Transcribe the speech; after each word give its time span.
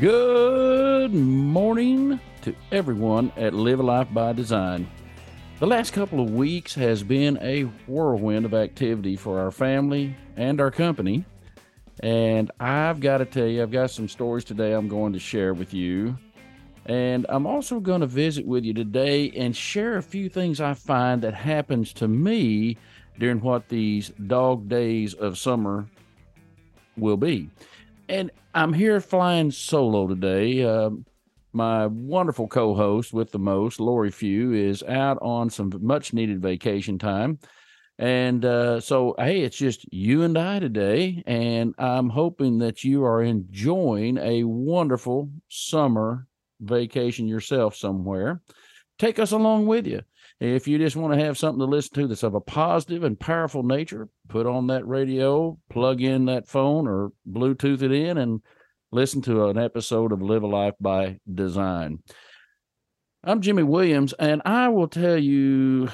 Good 0.00 1.14
morning 1.14 2.20
to 2.42 2.54
everyone 2.70 3.32
at 3.34 3.54
Live 3.54 3.80
a 3.80 3.82
Life 3.82 4.08
by 4.12 4.34
Design. 4.34 4.86
The 5.58 5.66
last 5.66 5.94
couple 5.94 6.20
of 6.20 6.34
weeks 6.34 6.74
has 6.74 7.02
been 7.02 7.38
a 7.40 7.62
whirlwind 7.86 8.44
of 8.44 8.52
activity 8.52 9.16
for 9.16 9.40
our 9.40 9.50
family 9.50 10.14
and 10.36 10.60
our 10.60 10.70
company. 10.70 11.24
And 12.00 12.50
I've 12.60 13.00
got 13.00 13.18
to 13.18 13.24
tell 13.24 13.46
you, 13.46 13.62
I've 13.62 13.70
got 13.70 13.90
some 13.90 14.06
stories 14.06 14.44
today 14.44 14.74
I'm 14.74 14.88
going 14.88 15.14
to 15.14 15.18
share 15.18 15.54
with 15.54 15.72
you. 15.72 16.18
And 16.84 17.24
I'm 17.30 17.46
also 17.46 17.80
going 17.80 18.02
to 18.02 18.06
visit 18.06 18.46
with 18.46 18.64
you 18.64 18.74
today 18.74 19.30
and 19.30 19.56
share 19.56 19.96
a 19.96 20.02
few 20.02 20.28
things 20.28 20.60
I 20.60 20.74
find 20.74 21.22
that 21.22 21.32
happens 21.32 21.94
to 21.94 22.08
me 22.08 22.76
during 23.18 23.40
what 23.40 23.70
these 23.70 24.10
dog 24.26 24.68
days 24.68 25.14
of 25.14 25.38
summer 25.38 25.86
will 26.98 27.16
be. 27.16 27.48
And 28.08 28.30
I'm 28.54 28.72
here 28.72 29.00
flying 29.00 29.50
solo 29.50 30.06
today. 30.06 30.64
Uh, 30.64 30.90
my 31.52 31.86
wonderful 31.86 32.46
co-host 32.46 33.12
with 33.12 33.32
the 33.32 33.38
most, 33.38 33.80
Lori 33.80 34.10
Few, 34.10 34.52
is 34.52 34.82
out 34.84 35.18
on 35.22 35.50
some 35.50 35.72
much 35.80 36.12
needed 36.12 36.40
vacation 36.40 36.98
time. 36.98 37.38
And 37.98 38.44
uh, 38.44 38.80
so, 38.80 39.14
hey, 39.18 39.40
it's 39.40 39.56
just 39.56 39.90
you 39.92 40.22
and 40.22 40.38
I 40.38 40.58
today. 40.60 41.22
And 41.26 41.74
I'm 41.78 42.10
hoping 42.10 42.58
that 42.58 42.84
you 42.84 43.04
are 43.04 43.22
enjoying 43.22 44.18
a 44.18 44.44
wonderful 44.44 45.30
summer 45.48 46.26
vacation 46.60 47.26
yourself 47.26 47.74
somewhere. 47.74 48.42
Take 48.98 49.18
us 49.18 49.32
along 49.32 49.66
with 49.66 49.86
you. 49.86 50.02
If 50.38 50.68
you 50.68 50.76
just 50.76 50.96
want 50.96 51.14
to 51.14 51.24
have 51.24 51.38
something 51.38 51.60
to 51.60 51.64
listen 51.64 51.94
to 51.94 52.06
that's 52.08 52.22
of 52.22 52.34
a 52.34 52.40
positive 52.40 53.04
and 53.04 53.18
powerful 53.18 53.62
nature, 53.62 54.08
put 54.28 54.46
on 54.46 54.66
that 54.66 54.86
radio, 54.86 55.58
plug 55.70 56.02
in 56.02 56.26
that 56.26 56.46
phone 56.46 56.86
or 56.86 57.12
Bluetooth 57.26 57.80
it 57.80 57.90
in, 57.90 58.18
and 58.18 58.42
listen 58.92 59.22
to 59.22 59.46
an 59.46 59.56
episode 59.56 60.12
of 60.12 60.20
Live 60.20 60.42
a 60.42 60.46
Life 60.46 60.74
by 60.78 61.20
Design. 61.32 62.00
I'm 63.24 63.40
Jimmy 63.40 63.62
Williams, 63.62 64.12
and 64.12 64.42
I 64.44 64.68
will 64.68 64.88
tell 64.88 65.16
you 65.16 65.88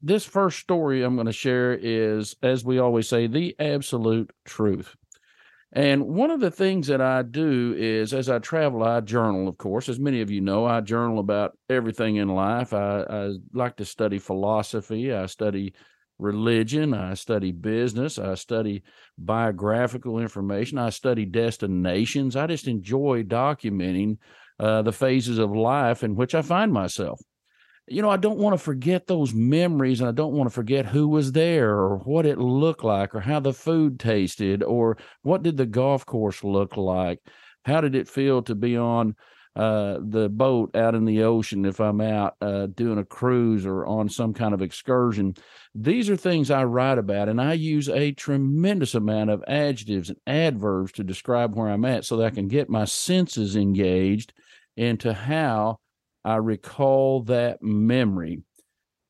this 0.00 0.24
first 0.24 0.58
story 0.58 1.02
I'm 1.02 1.14
going 1.14 1.26
to 1.26 1.32
share 1.32 1.74
is, 1.74 2.34
as 2.42 2.64
we 2.64 2.78
always 2.78 3.06
say, 3.06 3.26
the 3.26 3.54
absolute 3.58 4.30
truth. 4.46 4.96
And 5.72 6.06
one 6.06 6.30
of 6.30 6.40
the 6.40 6.50
things 6.50 6.86
that 6.86 7.00
I 7.00 7.22
do 7.22 7.74
is 7.76 8.14
as 8.14 8.30
I 8.30 8.38
travel, 8.38 8.82
I 8.82 9.00
journal, 9.00 9.48
of 9.48 9.58
course. 9.58 9.88
As 9.88 9.98
many 9.98 10.20
of 10.20 10.30
you 10.30 10.40
know, 10.40 10.64
I 10.64 10.80
journal 10.80 11.18
about 11.18 11.58
everything 11.68 12.16
in 12.16 12.28
life. 12.28 12.72
I, 12.72 13.02
I 13.02 13.32
like 13.52 13.76
to 13.76 13.84
study 13.84 14.18
philosophy, 14.18 15.12
I 15.12 15.26
study 15.26 15.74
religion, 16.18 16.94
I 16.94 17.14
study 17.14 17.52
business, 17.52 18.18
I 18.18 18.36
study 18.36 18.84
biographical 19.18 20.18
information, 20.18 20.78
I 20.78 20.90
study 20.90 21.26
destinations. 21.26 22.36
I 22.36 22.46
just 22.46 22.68
enjoy 22.68 23.24
documenting 23.24 24.18
uh, 24.58 24.82
the 24.82 24.92
phases 24.92 25.38
of 25.38 25.50
life 25.50 26.02
in 26.02 26.14
which 26.14 26.34
I 26.34 26.42
find 26.42 26.72
myself 26.72 27.20
you 27.88 28.02
know, 28.02 28.10
I 28.10 28.16
don't 28.16 28.38
want 28.38 28.54
to 28.54 28.58
forget 28.58 29.06
those 29.06 29.32
memories 29.32 30.00
and 30.00 30.08
I 30.08 30.12
don't 30.12 30.32
want 30.32 30.50
to 30.50 30.54
forget 30.54 30.86
who 30.86 31.08
was 31.08 31.32
there 31.32 31.70
or 31.70 31.98
what 31.98 32.26
it 32.26 32.38
looked 32.38 32.82
like 32.82 33.14
or 33.14 33.20
how 33.20 33.38
the 33.38 33.52
food 33.52 34.00
tasted 34.00 34.62
or 34.62 34.98
what 35.22 35.42
did 35.42 35.56
the 35.56 35.66
golf 35.66 36.04
course 36.04 36.42
look 36.42 36.76
like? 36.76 37.20
How 37.64 37.80
did 37.80 37.94
it 37.94 38.08
feel 38.08 38.42
to 38.42 38.56
be 38.56 38.76
on 38.76 39.14
uh, 39.54 39.98
the 40.00 40.28
boat 40.28 40.74
out 40.74 40.96
in 40.96 41.04
the 41.04 41.22
ocean 41.22 41.64
if 41.64 41.80
I'm 41.80 42.00
out 42.00 42.34
uh, 42.40 42.66
doing 42.66 42.98
a 42.98 43.04
cruise 43.04 43.64
or 43.64 43.86
on 43.86 44.08
some 44.08 44.34
kind 44.34 44.52
of 44.52 44.62
excursion? 44.62 45.34
These 45.72 46.10
are 46.10 46.16
things 46.16 46.50
I 46.50 46.64
write 46.64 46.98
about 46.98 47.28
and 47.28 47.40
I 47.40 47.52
use 47.52 47.88
a 47.88 48.10
tremendous 48.10 48.96
amount 48.96 49.30
of 49.30 49.44
adjectives 49.46 50.10
and 50.10 50.18
adverbs 50.26 50.90
to 50.92 51.04
describe 51.04 51.54
where 51.54 51.68
I'm 51.68 51.84
at 51.84 52.04
so 52.04 52.16
that 52.16 52.26
I 52.26 52.30
can 52.30 52.48
get 52.48 52.68
my 52.68 52.84
senses 52.84 53.54
engaged 53.54 54.32
into 54.76 55.12
how 55.12 55.78
I 56.26 56.36
recall 56.36 57.22
that 57.22 57.62
memory. 57.62 58.42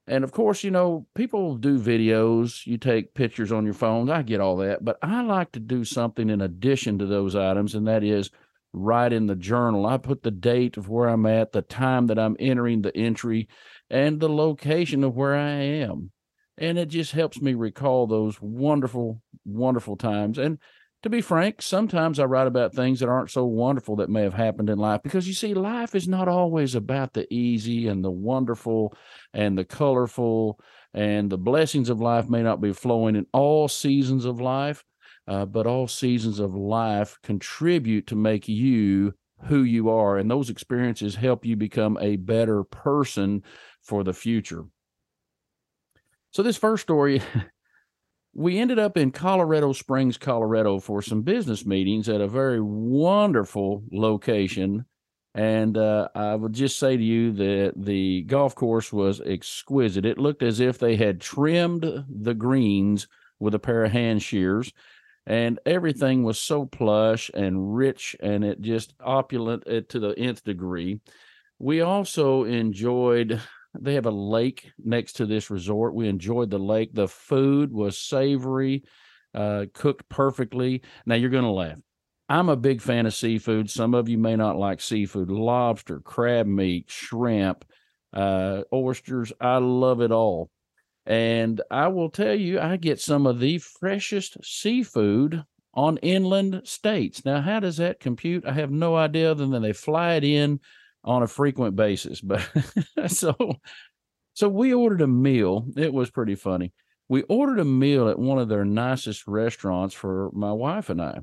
And 0.07 0.23
of 0.23 0.33
course, 0.33 0.63
you 0.63 0.71
know, 0.71 1.07
people 1.15 1.57
do 1.57 1.81
videos, 1.81 2.67
you 2.67 2.77
take 2.77 3.15
pictures 3.15 3.51
on 3.51 3.65
your 3.65 3.73
phones. 3.73 4.11
I 4.11 4.21
get 4.23 4.41
all 4.41 4.59
that, 4.59 4.85
but 4.85 4.99
I 5.03 5.23
like 5.23 5.53
to 5.53 5.61
do 5.61 5.83
something 5.83 6.29
in 6.29 6.43
addition 6.43 6.99
to 6.99 7.07
those 7.07 7.35
items, 7.35 7.75
and 7.75 7.89
that 7.89 8.05
is 8.05 8.31
write 8.75 9.15
in 9.15 9.27
the 9.27 9.35
journal. 9.35 9.87
I 9.87 9.97
put 9.97 10.23
the 10.23 10.31
date 10.31 10.77
of 10.77 10.91
where 10.91 11.09
I'm 11.09 11.25
at, 11.25 11.53
the 11.53 11.63
time 11.63 12.09
that 12.09 12.19
I'm 12.19 12.37
entering 12.39 12.83
the 12.83 12.95
entry, 12.95 13.49
and 13.89 14.21
the 14.21 14.29
location 14.29 15.03
of 15.03 15.17
where 15.17 15.35
I 15.35 15.49
am. 15.49 16.11
And 16.59 16.79
it 16.79 16.91
just 16.91 17.13
helps 17.13 17.41
me 17.41 17.55
recall 17.55 18.07
those 18.07 18.41
wonderful, 18.43 19.23
wonderful 19.47 19.97
times. 19.97 20.37
And 20.37 20.59
to 21.03 21.11
be 21.11 21.21
frank, 21.21 21.63
sometimes 21.63 22.19
I 22.19 22.25
write 22.25 22.47
about 22.47 22.75
things 22.75 23.01
that 23.01 23.09
aren't 23.09 23.31
so 23.31 23.45
wonderful 23.45 23.97
that 23.97 24.11
may 24.11 24.23
have 24.23 24.35
happened 24.35 24.71
in 24.71 24.79
life 24.79 25.03
because 25.03 25.29
you 25.29 25.35
see, 25.35 25.55
life 25.55 25.95
is 25.95 26.09
not 26.09 26.27
always 26.29 26.75
about 26.75 27.13
the 27.13 27.33
easy 27.33 27.87
and 27.87 28.05
the 28.05 28.11
wonderful 28.11 28.95
and 29.33 29.57
the 29.57 29.65
colorful, 29.65 30.59
and 30.95 31.31
the 31.31 31.39
blessings 31.39 31.91
of 31.91 32.01
life 32.01 32.29
may 32.29 32.43
not 32.43 32.61
be 32.61 32.73
flowing 32.73 33.17
in 33.17 33.27
all 33.33 33.69
seasons 33.69 34.25
of 34.25 34.41
life, 34.41 34.85
uh, 35.29 35.45
but 35.45 35.67
all 35.67 35.87
seasons 35.87 36.39
of 36.39 36.55
life 36.55 37.19
contribute 37.23 38.07
to 38.07 38.17
make 38.17 38.49
you 38.49 39.15
who 39.45 39.63
you 39.63 39.91
are. 39.91 40.17
And 40.17 40.31
those 40.31 40.51
experiences 40.51 41.15
help 41.15 41.45
you 41.45 41.57
become 41.57 41.99
a 42.01 42.17
better 42.17 42.65
person 42.65 43.43
for 43.83 44.03
the 44.03 44.15
future. 44.15 44.65
So, 46.31 46.43
this 46.43 46.57
first 46.57 46.83
story 46.83 47.23
we 48.37 48.59
ended 48.59 48.79
up 48.79 48.99
in 48.99 49.13
Colorado 49.13 49.73
Springs, 49.73 50.19
Colorado 50.19 50.79
for 50.79 51.01
some 51.01 51.23
business 51.23 51.65
meetings 51.65 52.07
at 52.07 52.21
a 52.21 52.29
very 52.29 52.61
wonderful 52.61 53.83
location. 53.91 54.85
And 55.35 55.79
uh, 55.79 56.09
I 56.15 56.35
would 56.35 56.53
just 56.53 56.79
say 56.79 56.99
to 56.99 57.03
you 57.03 57.33
that 57.33 57.73
the 57.77 58.23
golf 58.25 58.55
course 58.55 58.93
was 58.93 59.23
exquisite. 59.23 60.05
It 60.05 60.19
looked 60.19 60.43
as 60.43 60.61
if 60.61 60.79
they 60.79 60.97
had 60.97 61.19
trimmed 61.19 62.05
the 62.11 62.35
greens 62.35 63.09
with 63.41 63.55
a 63.55 63.59
pair 63.59 63.85
of 63.85 63.93
hand 63.93 64.23
shears, 64.23 64.71
and 65.27 65.59
everything 65.65 66.23
was 66.23 66.39
so 66.39 66.67
plush 66.67 67.31
and 67.33 67.75
rich 67.75 68.17
and 68.21 68.45
it 68.45 68.61
just 68.61 68.93
opulent 69.01 69.65
to 69.65 69.99
the 69.99 70.15
nth 70.19 70.45
degree. 70.45 71.01
We 71.59 71.81
also 71.81 72.45
enjoyed 72.45 73.41
they 73.81 73.95
have 73.95 74.07
a 74.07 74.11
lake 74.11 74.71
next 74.83 75.15
to 75.15 75.27
this 75.27 75.51
resort. 75.51 75.95
We 75.95 76.09
enjoyed 76.09 76.51
the 76.51 76.59
lake. 76.59 76.95
The 76.95 77.09
food 77.09 77.73
was 77.73 77.99
savory, 77.99 78.85
uh, 79.35 79.67
cooked 79.73 80.09
perfectly. 80.09 80.83
Now 81.05 81.15
you're 81.15 81.31
going 81.31 81.45
to 81.45 81.51
laugh. 81.51 81.79
I'm 82.29 82.49
a 82.49 82.57
big 82.57 82.81
fan 82.81 83.07
of 83.07 83.15
seafood. 83.15 83.71
Some 83.71 83.95
of 83.95 84.09
you 84.09 84.19
may 84.19 84.35
not 84.35 84.57
like 84.59 84.81
seafood, 84.81 85.31
lobster, 85.31 86.01
crab 86.01 86.47
meat, 86.47 86.87
shrimp, 86.89 87.65
uh, 88.13 88.63
oysters. 88.73 89.33
I 89.41 89.59
love 89.59 90.01
it 90.01 90.11
all. 90.11 90.51
And 91.05 91.61
I 91.71 91.87
will 91.89 92.11
tell 92.11 92.35
you, 92.35 92.59
I 92.59 92.77
get 92.79 93.01
some 93.01 93.27
of 93.27 93.39
the 93.39 93.59
freshest 93.59 94.45
seafood 94.45 95.45
on 95.73 95.99
inland 95.99 96.63
states. 96.65 97.25
Now, 97.25 97.41
how 97.41 97.61
does 97.61 97.77
that 97.77 98.01
compute? 98.01 98.45
I 98.45 98.53
have 98.53 98.73
no 98.73 98.97
idea 98.97 99.31
other 99.31 99.47
than 99.47 99.63
they 99.63 99.73
fly 99.73 100.15
it 100.15 100.25
in 100.25 100.59
on 101.07 101.23
a 101.23 101.29
frequent 101.29 101.77
basis. 101.77 102.21
But 102.21 102.47
so 103.07 103.35
so 104.35 104.51
we 104.51 104.75
ordered 104.75 105.01
a 105.01 105.07
meal. 105.07 105.67
It 105.77 105.95
was 105.95 106.11
pretty 106.11 106.35
funny. 106.35 106.75
We 107.09 107.23
ordered 107.23 107.61
a 107.61 107.65
meal 107.65 108.09
at 108.11 108.19
one 108.19 108.39
of 108.39 108.49
their 108.49 108.67
nicest 108.67 109.27
restaurants 109.27 109.95
for 109.95 110.31
my 110.35 110.53
wife 110.53 110.91
and 110.91 111.01
I. 111.01 111.21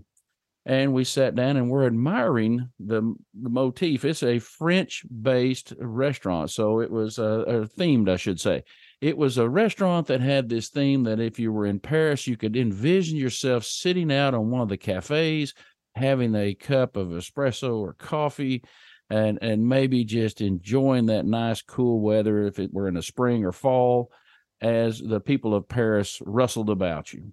And 0.65 0.93
we 0.93 1.03
sat 1.03 1.35
down 1.35 1.57
and 1.57 1.69
we're 1.69 1.85
admiring 1.85 2.69
the, 2.79 3.01
the 3.39 3.49
motif. 3.49 4.05
It's 4.05 4.23
a 4.23 4.39
French 4.39 5.03
based 5.21 5.73
restaurant. 5.77 6.49
So 6.49 6.79
it 6.79 6.89
was 6.89 7.19
uh, 7.19 7.67
themed, 7.77 8.09
I 8.09 8.15
should 8.15 8.39
say. 8.39 8.63
It 9.01 9.17
was 9.17 9.37
a 9.37 9.49
restaurant 9.49 10.07
that 10.07 10.21
had 10.21 10.47
this 10.47 10.69
theme 10.69 11.03
that 11.03 11.19
if 11.19 11.37
you 11.37 11.51
were 11.51 11.65
in 11.65 11.81
Paris, 11.81 12.25
you 12.25 12.37
could 12.37 12.55
envision 12.55 13.17
yourself 13.17 13.65
sitting 13.65 14.11
out 14.11 14.33
on 14.33 14.49
one 14.49 14.61
of 14.61 14.69
the 14.69 14.77
cafes, 14.77 15.53
having 15.95 16.33
a 16.33 16.55
cup 16.55 16.95
of 16.95 17.09
espresso 17.09 17.77
or 17.77 17.93
coffee, 17.93 18.63
and 19.13 19.37
and 19.43 19.69
maybe 19.69 20.03
just 20.03 20.41
enjoying 20.41 21.05
that 21.05 21.23
nice 21.23 21.61
cool 21.61 22.01
weather 22.01 22.47
if 22.47 22.57
it 22.57 22.73
were 22.73 22.87
in 22.87 22.95
the 22.95 23.03
spring 23.03 23.45
or 23.45 23.51
fall 23.51 24.11
as 24.59 24.99
the 24.99 25.19
people 25.19 25.53
of 25.53 25.69
Paris 25.69 26.19
rustled 26.25 26.71
about 26.71 27.13
you. 27.13 27.31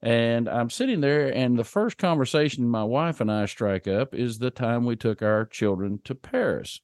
And 0.00 0.48
I'm 0.48 0.70
sitting 0.70 1.02
there, 1.02 1.28
and 1.28 1.58
the 1.58 1.64
first 1.64 1.98
conversation 1.98 2.66
my 2.66 2.84
wife 2.84 3.20
and 3.20 3.30
I 3.30 3.44
strike 3.44 3.86
up 3.86 4.14
is 4.14 4.38
the 4.38 4.50
time 4.50 4.86
we 4.86 4.96
took 4.96 5.20
our 5.20 5.44
children 5.44 6.00
to 6.04 6.14
Paris. 6.14 6.80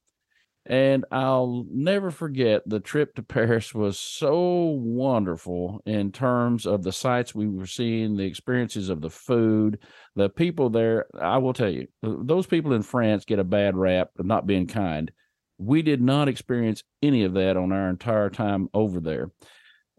And 0.68 1.06
I'll 1.10 1.64
never 1.70 2.10
forget 2.10 2.62
the 2.66 2.78
trip 2.78 3.14
to 3.14 3.22
Paris 3.22 3.74
was 3.74 3.98
so 3.98 4.78
wonderful 4.78 5.80
in 5.86 6.12
terms 6.12 6.66
of 6.66 6.82
the 6.82 6.92
sights 6.92 7.34
we 7.34 7.48
were 7.48 7.64
seeing, 7.64 8.16
the 8.16 8.26
experiences 8.26 8.90
of 8.90 9.00
the 9.00 9.08
food, 9.08 9.78
the 10.14 10.28
people 10.28 10.68
there. 10.68 11.06
I 11.18 11.38
will 11.38 11.54
tell 11.54 11.70
you, 11.70 11.88
those 12.02 12.46
people 12.46 12.74
in 12.74 12.82
France 12.82 13.24
get 13.24 13.38
a 13.38 13.44
bad 13.44 13.78
rap 13.78 14.10
of 14.18 14.26
not 14.26 14.46
being 14.46 14.66
kind. 14.66 15.10
We 15.56 15.80
did 15.80 16.02
not 16.02 16.28
experience 16.28 16.84
any 17.02 17.24
of 17.24 17.32
that 17.32 17.56
on 17.56 17.72
our 17.72 17.88
entire 17.88 18.28
time 18.28 18.68
over 18.74 19.00
there. 19.00 19.30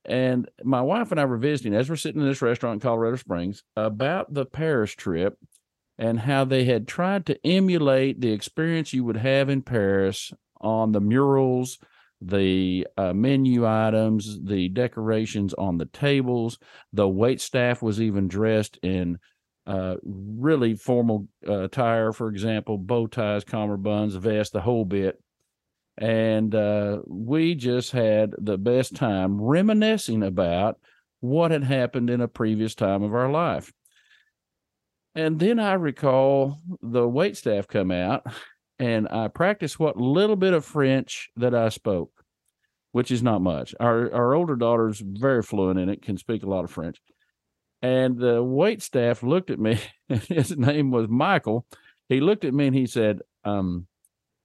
And 0.06 0.48
my 0.64 0.82
wife 0.82 1.10
and 1.10 1.20
I 1.20 1.26
were 1.26 1.38
visiting 1.38 1.74
as 1.74 1.90
we're 1.90 1.96
sitting 1.96 2.22
in 2.22 2.28
this 2.28 2.44
restaurant 2.44 2.76
in 2.76 2.80
Colorado 2.80 3.16
Springs 3.16 3.64
about 3.76 4.32
the 4.36 4.46
Paris 4.46 4.92
trip 4.92 5.36
and 5.98 6.20
how 6.20 6.46
they 6.46 6.66
had 6.66 6.88
tried 6.88 7.26
to 7.26 7.46
emulate 7.46 8.22
the 8.22 8.32
experience 8.32 8.94
you 8.94 9.04
would 9.04 9.18
have 9.18 9.50
in 9.50 9.64
Paris 9.64 10.32
on 10.62 10.92
the 10.92 11.02
murals, 11.02 11.80
the 12.22 12.86
uh, 12.98 13.14
menu 13.14 13.66
items, 13.66 14.40
the 14.44 14.70
decorations 14.70 15.54
on 15.54 15.78
the 15.78 15.86
tables. 15.86 16.58
The 16.94 17.08
wait 17.08 17.42
staff 17.42 17.82
was 17.82 18.02
even 18.02 18.28
dressed 18.28 18.78
in 18.84 19.20
uh, 19.66 19.96
really 20.04 20.74
formal 20.74 21.28
uh, 21.48 21.64
attire, 21.64 22.12
for 22.12 22.28
example, 22.28 22.78
bow 22.78 23.08
ties, 23.08 23.44
collar 23.44 23.78
buns, 23.78 24.16
vest, 24.16 24.54
the 24.54 24.62
whole 24.62 24.86
bit. 24.86 25.22
And 25.98 26.56
uh, 26.56 27.00
we 27.08 27.56
just 27.56 27.92
had 27.92 28.34
the 28.38 28.58
best 28.58 28.96
time 28.96 29.40
reminiscing 29.40 30.24
about 30.24 30.80
what 31.20 31.52
had 31.52 31.64
happened 31.64 32.10
in 32.10 32.22
a 32.22 32.28
previous 32.28 32.74
time 32.74 33.04
of 33.04 33.14
our 33.14 33.30
life. 33.30 33.72
And 35.14 35.40
then 35.40 35.60
I 35.60 35.74
recall 35.74 36.58
the 36.82 37.08
wait 37.08 37.36
staff 37.36 37.68
come 37.68 37.92
out 37.92 38.26
and 38.80 39.08
I 39.10 39.28
practiced 39.28 39.80
what 39.80 39.98
little 39.98 40.36
bit 40.36 40.54
of 40.54 40.66
French 40.66 41.30
that 41.36 41.54
I 41.54 41.70
spoke, 41.70 42.12
which 42.92 43.12
is 43.12 43.22
not 43.22 43.42
much. 43.42 43.76
Our 43.80 44.12
our 44.14 44.34
older 44.34 44.56
daughter's 44.56 45.00
very 45.00 45.44
fluent 45.44 45.80
in 45.80 45.90
it, 45.90 46.02
can 46.02 46.18
speak 46.18 46.44
a 46.44 46.50
lot 46.50 46.64
of 46.64 46.72
French. 46.72 47.00
And 47.82 48.18
the 48.18 48.44
wait 48.44 48.82
staff 48.82 49.24
looked 49.24 49.50
at 49.50 49.60
me, 49.60 49.80
and 50.10 50.22
his 50.22 50.56
name 50.58 50.92
was 50.92 51.08
Michael. 51.10 51.66
He 52.08 52.22
looked 52.22 52.46
at 52.46 52.54
me 52.54 52.68
and 52.68 52.76
he 52.76 52.88
said, 52.88 53.20
um, 53.46 53.86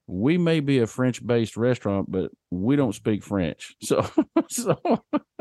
we 0.06 0.36
may 0.36 0.60
be 0.60 0.80
a 0.80 0.86
French 0.86 1.26
based 1.26 1.56
restaurant, 1.56 2.10
but 2.10 2.30
we 2.50 2.76
don't 2.76 2.94
speak 2.94 3.22
French. 3.22 3.74
So 3.82 4.08
so 4.48 4.78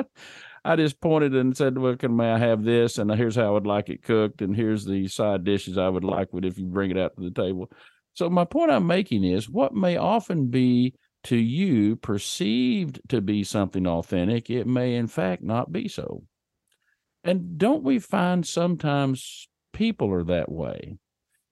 I 0.66 0.78
just 0.78 1.02
pointed 1.02 1.36
and 1.36 1.56
said, 1.56 1.78
"Well, 1.78 1.98
can 1.98 2.16
may 2.16 2.32
I 2.32 2.38
have 2.38 2.64
this? 2.64 2.98
And 2.98 3.12
here's 3.14 3.36
how 3.36 3.48
I 3.48 3.52
would 3.52 3.68
like 3.68 3.90
it 3.90 4.04
cooked, 4.04 4.42
and 4.42 4.56
here's 4.56 4.86
the 4.86 5.08
side 5.08 5.44
dishes 5.44 5.78
I 5.78 5.90
would 5.90 6.06
like 6.06 6.32
with 6.32 6.46
if 6.46 6.58
you 6.58 6.66
bring 6.66 6.92
it 6.92 6.98
out 6.98 7.16
to 7.18 7.24
the 7.24 7.32
table." 7.32 7.70
So 8.14 8.30
my 8.30 8.46
point 8.46 8.72
I'm 8.72 8.88
making 8.88 9.24
is, 9.24 9.50
what 9.50 9.74
may 9.74 9.98
often 9.98 10.48
be 10.48 10.94
to 11.26 11.36
you 11.36 11.96
perceived 11.96 13.00
to 13.10 13.22
be 13.22 13.44
something 13.44 13.88
authentic, 13.88 14.50
it 14.50 14.68
may 14.68 14.96
in 14.96 15.08
fact 15.08 15.42
not 15.42 15.72
be 15.72 15.88
so. 15.88 16.24
And 17.24 17.58
don't 17.58 17.84
we 17.84 18.00
find 18.00 18.46
sometimes 18.46 19.48
people 19.72 20.12
are 20.12 20.26
that 20.26 20.52
way? 20.52 20.98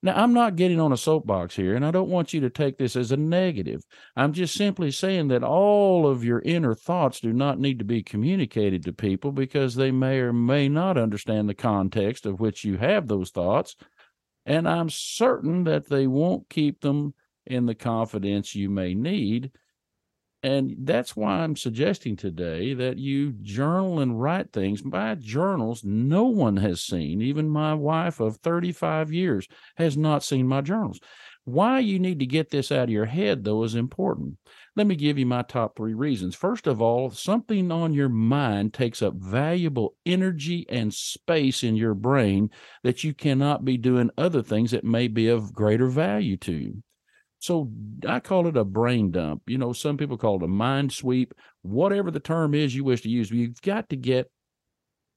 Now, 0.04 0.20
I'm 0.20 0.34
not 0.34 0.56
getting 0.56 0.80
on 0.80 0.92
a 0.92 0.96
soapbox 0.96 1.54
here, 1.54 1.76
and 1.76 1.86
I 1.86 1.92
don't 1.92 2.08
want 2.08 2.34
you 2.34 2.40
to 2.40 2.50
take 2.50 2.76
this 2.76 2.96
as 2.96 3.12
a 3.12 3.16
negative. 3.16 3.82
I'm 4.16 4.32
just 4.32 4.54
simply 4.54 4.90
saying 4.90 5.28
that 5.28 5.44
all 5.44 6.08
of 6.08 6.24
your 6.24 6.40
inner 6.40 6.74
thoughts 6.74 7.20
do 7.20 7.32
not 7.32 7.60
need 7.60 7.78
to 7.78 7.84
be 7.84 8.02
communicated 8.02 8.84
to 8.84 8.92
people 8.92 9.30
because 9.30 9.76
they 9.76 9.92
may 9.92 10.18
or 10.18 10.32
may 10.32 10.68
not 10.68 10.98
understand 10.98 11.48
the 11.48 11.54
context 11.54 12.26
of 12.26 12.40
which 12.40 12.64
you 12.64 12.78
have 12.78 13.06
those 13.06 13.30
thoughts. 13.30 13.76
And 14.44 14.68
I'm 14.68 14.90
certain 14.90 15.64
that 15.64 15.88
they 15.88 16.06
won't 16.06 16.48
keep 16.50 16.80
them 16.80 17.14
in 17.46 17.66
the 17.66 17.74
confidence 17.74 18.54
you 18.54 18.68
may 18.70 18.94
need 18.94 19.52
and 20.44 20.74
that's 20.80 21.14
why 21.14 21.38
I'm 21.38 21.54
suggesting 21.54 22.16
today 22.16 22.74
that 22.74 22.98
you 22.98 23.32
journal 23.42 24.00
and 24.00 24.20
write 24.20 24.52
things. 24.52 24.82
By 24.82 25.14
journals, 25.14 25.84
no 25.84 26.24
one 26.24 26.56
has 26.56 26.82
seen, 26.82 27.22
even 27.22 27.48
my 27.48 27.74
wife 27.74 28.18
of 28.18 28.38
35 28.38 29.12
years 29.12 29.46
has 29.76 29.96
not 29.96 30.24
seen 30.24 30.48
my 30.48 30.60
journals. 30.60 30.98
Why 31.44 31.78
you 31.78 32.00
need 32.00 32.18
to 32.20 32.26
get 32.26 32.50
this 32.50 32.72
out 32.72 32.84
of 32.84 32.90
your 32.90 33.04
head, 33.04 33.44
though, 33.44 33.62
is 33.62 33.76
important. 33.76 34.36
Let 34.74 34.86
me 34.86 34.96
give 34.96 35.18
you 35.18 35.26
my 35.26 35.42
top 35.42 35.76
three 35.76 35.92
reasons. 35.92 36.34
First 36.34 36.66
of 36.66 36.80
all, 36.80 37.10
something 37.10 37.70
on 37.70 37.92
your 37.92 38.08
mind 38.08 38.72
takes 38.72 39.02
up 39.02 39.14
valuable 39.14 39.96
energy 40.06 40.64
and 40.70 40.94
space 40.94 41.62
in 41.62 41.76
your 41.76 41.92
brain 41.92 42.48
that 42.82 43.04
you 43.04 43.12
cannot 43.12 43.66
be 43.66 43.76
doing 43.76 44.10
other 44.16 44.42
things 44.42 44.70
that 44.70 44.82
may 44.82 45.08
be 45.08 45.28
of 45.28 45.52
greater 45.52 45.88
value 45.88 46.38
to 46.38 46.52
you. 46.52 46.82
So 47.38 47.70
I 48.08 48.20
call 48.20 48.46
it 48.46 48.56
a 48.56 48.64
brain 48.64 49.10
dump. 49.10 49.42
You 49.46 49.58
know, 49.58 49.74
some 49.74 49.98
people 49.98 50.16
call 50.16 50.36
it 50.36 50.44
a 50.44 50.48
mind 50.48 50.92
sweep, 50.92 51.34
whatever 51.60 52.10
the 52.10 52.20
term 52.20 52.54
is 52.54 52.74
you 52.74 52.84
wish 52.84 53.02
to 53.02 53.10
use. 53.10 53.30
You've 53.30 53.60
got 53.60 53.90
to 53.90 53.96
get 53.96 54.30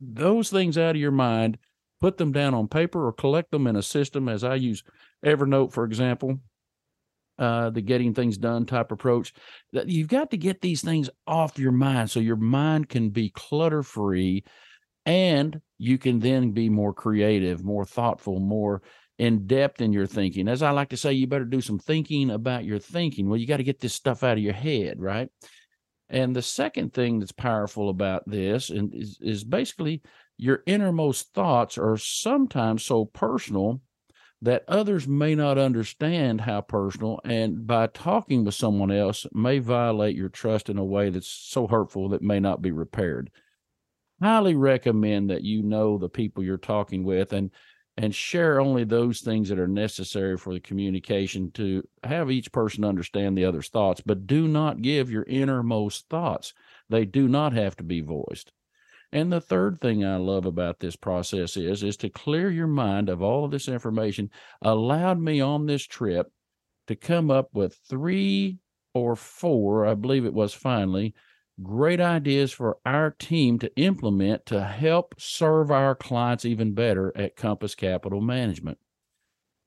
those 0.01 0.49
things 0.49 0.77
out 0.77 0.95
of 0.95 1.01
your 1.01 1.11
mind, 1.11 1.59
put 2.01 2.17
them 2.17 2.33
down 2.33 2.53
on 2.53 2.67
paper 2.67 3.07
or 3.07 3.13
collect 3.13 3.51
them 3.51 3.67
in 3.67 3.77
a 3.77 3.81
system 3.81 4.27
as 4.27 4.43
I 4.43 4.55
use 4.55 4.83
Evernote, 5.23 5.71
for 5.71 5.85
example, 5.85 6.39
uh, 7.37 7.69
the 7.69 7.81
getting 7.81 8.13
things 8.13 8.37
done 8.37 8.65
type 8.65 8.91
approach. 8.91 9.33
That 9.73 9.89
you've 9.89 10.07
got 10.07 10.31
to 10.31 10.37
get 10.37 10.61
these 10.61 10.81
things 10.81 11.09
off 11.27 11.59
your 11.59 11.71
mind 11.71 12.11
so 12.11 12.19
your 12.19 12.35
mind 12.35 12.89
can 12.89 13.09
be 13.09 13.29
clutter 13.29 13.83
free 13.83 14.43
and 15.05 15.59
you 15.77 15.97
can 15.97 16.19
then 16.19 16.51
be 16.51 16.69
more 16.69 16.93
creative, 16.93 17.63
more 17.63 17.85
thoughtful, 17.85 18.39
more 18.39 18.81
in 19.17 19.47
depth 19.47 19.81
in 19.81 19.93
your 19.93 20.07
thinking. 20.07 20.47
As 20.47 20.61
I 20.61 20.71
like 20.71 20.89
to 20.89 20.97
say, 20.97 21.13
you 21.13 21.27
better 21.27 21.45
do 21.45 21.61
some 21.61 21.79
thinking 21.79 22.31
about 22.31 22.65
your 22.65 22.79
thinking. 22.79 23.29
Well, 23.29 23.37
you 23.37 23.47
got 23.47 23.57
to 23.57 23.63
get 23.63 23.79
this 23.79 23.93
stuff 23.93 24.23
out 24.23 24.37
of 24.37 24.43
your 24.43 24.53
head, 24.53 24.99
right? 24.99 25.29
And 26.09 26.35
the 26.35 26.41
second 26.41 26.93
thing 26.93 27.19
that's 27.19 27.31
powerful 27.31 27.89
about 27.89 28.23
this 28.27 28.69
and 28.69 28.93
is, 28.93 29.17
is 29.21 29.43
basically 29.43 30.01
your 30.37 30.63
innermost 30.65 31.33
thoughts 31.33 31.77
are 31.77 31.97
sometimes 31.97 32.83
so 32.83 33.05
personal 33.05 33.81
that 34.41 34.63
others 34.67 35.07
may 35.07 35.33
not 35.33 35.57
understand 35.57 36.41
how 36.41 36.61
personal 36.61 37.19
and 37.23 37.65
by 37.65 37.87
talking 37.87 38.43
with 38.43 38.53
someone 38.53 38.91
else 38.91 39.25
may 39.33 39.59
violate 39.59 40.15
your 40.15 40.29
trust 40.29 40.69
in 40.69 40.77
a 40.77 40.85
way 40.85 41.09
that's 41.09 41.27
so 41.27 41.67
hurtful 41.67 42.09
that 42.09 42.21
may 42.21 42.39
not 42.39 42.61
be 42.61 42.71
repaired 42.71 43.31
highly 44.21 44.55
recommend 44.55 45.29
that 45.29 45.43
you 45.43 45.61
know 45.61 45.97
the 45.97 46.09
people 46.09 46.43
you're 46.43 46.57
talking 46.57 47.03
with 47.03 47.33
and 47.33 47.51
and 47.97 48.13
share 48.13 48.59
only 48.59 48.83
those 48.83 49.21
things 49.21 49.47
that 49.49 49.59
are 49.59 49.67
necessary 49.67 50.37
for 50.37 50.53
the 50.53 50.59
communication 50.59 51.49
to 51.51 51.81
have 52.03 52.29
each 52.29 52.51
person 52.51 52.83
understand 52.83 53.37
the 53.37 53.45
other's 53.45 53.69
thoughts, 53.69 54.01
but 54.05 54.27
do 54.27 54.47
not 54.49 54.81
give 54.81 55.09
your 55.09 55.23
innermost 55.23 56.09
thoughts. 56.09 56.53
They 56.89 57.05
do 57.05 57.29
not 57.29 57.53
have 57.53 57.77
to 57.77 57.83
be 57.83 58.01
voiced. 58.01 58.51
And 59.11 59.31
the 59.31 59.41
third 59.41 59.79
thing 59.79 60.03
I 60.03 60.17
love 60.17 60.45
about 60.45 60.79
this 60.79 60.95
process 60.95 61.57
is 61.57 61.83
is 61.83 61.97
to 61.97 62.09
clear 62.09 62.49
your 62.49 62.67
mind 62.67 63.09
of 63.09 63.21
all 63.21 63.45
of 63.45 63.51
this 63.51 63.67
information 63.67 64.29
allowed 64.61 65.19
me 65.19 65.39
on 65.41 65.65
this 65.65 65.83
trip 65.83 66.31
to 66.87 66.95
come 66.95 67.31
up 67.31 67.49
with 67.53 67.79
three 67.89 68.59
or 68.93 69.15
four, 69.15 69.85
I 69.85 69.93
believe 69.93 70.25
it 70.25 70.33
was 70.33 70.53
finally, 70.53 71.13
great 71.61 72.01
ideas 72.01 72.51
for 72.51 72.77
our 72.85 73.11
team 73.11 73.59
to 73.59 73.75
implement 73.77 74.45
to 74.47 74.63
help 74.63 75.15
serve 75.17 75.71
our 75.71 75.95
clients 75.95 76.45
even 76.45 76.73
better 76.73 77.11
at 77.15 77.35
Compass 77.35 77.75
Capital 77.75 78.21
Management. 78.21 78.77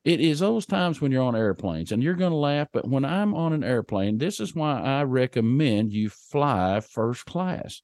It 0.04 0.20
is 0.20 0.38
those 0.38 0.64
times 0.64 1.00
when 1.00 1.12
you're 1.12 1.22
on 1.22 1.36
airplanes 1.36 1.92
and 1.92 2.02
you're 2.02 2.14
going 2.14 2.30
to 2.30 2.36
laugh, 2.36 2.68
but 2.72 2.88
when 2.88 3.04
I'm 3.04 3.34
on 3.34 3.52
an 3.52 3.64
airplane, 3.64 4.18
this 4.18 4.40
is 4.40 4.54
why 4.54 4.80
I 4.80 5.02
recommend 5.02 5.92
you 5.92 6.08
fly 6.08 6.80
first 6.80 7.26
class. 7.26 7.82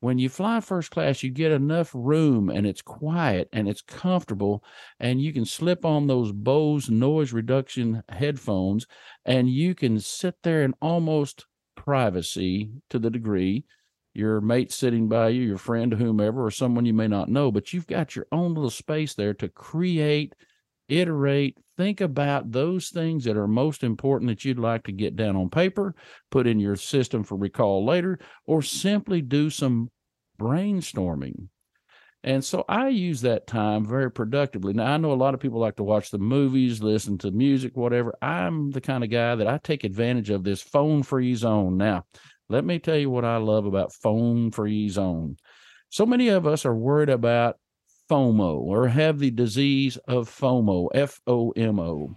When 0.00 0.18
you 0.18 0.28
fly 0.28 0.60
first 0.60 0.90
class, 0.90 1.22
you 1.22 1.30
get 1.30 1.52
enough 1.52 1.90
room 1.94 2.50
and 2.50 2.66
it's 2.66 2.82
quiet 2.82 3.48
and 3.52 3.66
it's 3.68 3.80
comfortable, 3.80 4.62
and 5.00 5.22
you 5.22 5.32
can 5.32 5.46
slip 5.46 5.84
on 5.84 6.06
those 6.06 6.32
Bose 6.32 6.90
noise 6.90 7.32
reduction 7.32 8.02
headphones 8.10 8.86
and 9.24 9.48
you 9.48 9.74
can 9.74 9.98
sit 9.98 10.36
there 10.42 10.62
in 10.62 10.74
almost 10.82 11.46
privacy 11.76 12.70
to 12.90 12.98
the 12.98 13.10
degree. 13.10 13.64
Your 14.12 14.40
mate 14.40 14.72
sitting 14.72 15.08
by 15.08 15.28
you, 15.28 15.42
your 15.42 15.58
friend, 15.58 15.92
whomever, 15.92 16.44
or 16.44 16.50
someone 16.50 16.86
you 16.86 16.94
may 16.94 17.08
not 17.08 17.28
know, 17.28 17.50
but 17.50 17.72
you've 17.72 17.86
got 17.86 18.16
your 18.16 18.26
own 18.32 18.54
little 18.54 18.70
space 18.70 19.14
there 19.14 19.34
to 19.34 19.48
create, 19.48 20.34
iterate, 20.88 21.58
think 21.76 22.00
about 22.00 22.52
those 22.52 22.88
things 22.88 23.24
that 23.24 23.36
are 23.36 23.48
most 23.48 23.82
important 23.82 24.28
that 24.28 24.44
you'd 24.44 24.58
like 24.58 24.84
to 24.84 24.92
get 24.92 25.16
down 25.16 25.36
on 25.36 25.50
paper, 25.50 25.94
put 26.30 26.46
in 26.46 26.58
your 26.58 26.76
system 26.76 27.22
for 27.22 27.36
recall 27.36 27.84
later, 27.84 28.18
or 28.46 28.62
simply 28.62 29.20
do 29.20 29.50
some 29.50 29.90
brainstorming. 30.40 31.48
And 32.22 32.44
so 32.44 32.64
I 32.68 32.88
use 32.88 33.20
that 33.20 33.46
time 33.46 33.84
very 33.86 34.10
productively. 34.10 34.72
Now, 34.72 34.92
I 34.92 34.96
know 34.96 35.12
a 35.12 35.14
lot 35.14 35.34
of 35.34 35.38
people 35.38 35.60
like 35.60 35.76
to 35.76 35.84
watch 35.84 36.10
the 36.10 36.18
movies, 36.18 36.82
listen 36.82 37.18
to 37.18 37.30
music, 37.30 37.76
whatever. 37.76 38.14
I'm 38.20 38.72
the 38.72 38.80
kind 38.80 39.04
of 39.04 39.10
guy 39.10 39.36
that 39.36 39.46
I 39.46 39.58
take 39.58 39.84
advantage 39.84 40.30
of 40.30 40.42
this 40.42 40.60
phone 40.60 41.04
free 41.04 41.36
zone. 41.36 41.76
Now, 41.76 42.04
let 42.48 42.64
me 42.64 42.80
tell 42.80 42.96
you 42.96 43.10
what 43.10 43.24
I 43.24 43.36
love 43.36 43.64
about 43.64 43.92
phone 43.92 44.50
free 44.50 44.88
zone. 44.88 45.36
So 45.90 46.04
many 46.04 46.28
of 46.28 46.46
us 46.46 46.66
are 46.66 46.74
worried 46.74 47.10
about 47.10 47.58
FOMO 48.08 48.60
or 48.60 48.86
have 48.86 49.18
the 49.18 49.32
disease 49.32 49.96
of 50.06 50.30
FOMO, 50.30 50.88
F 50.94 51.20
O 51.26 51.50
M 51.56 51.80
O. 51.80 52.14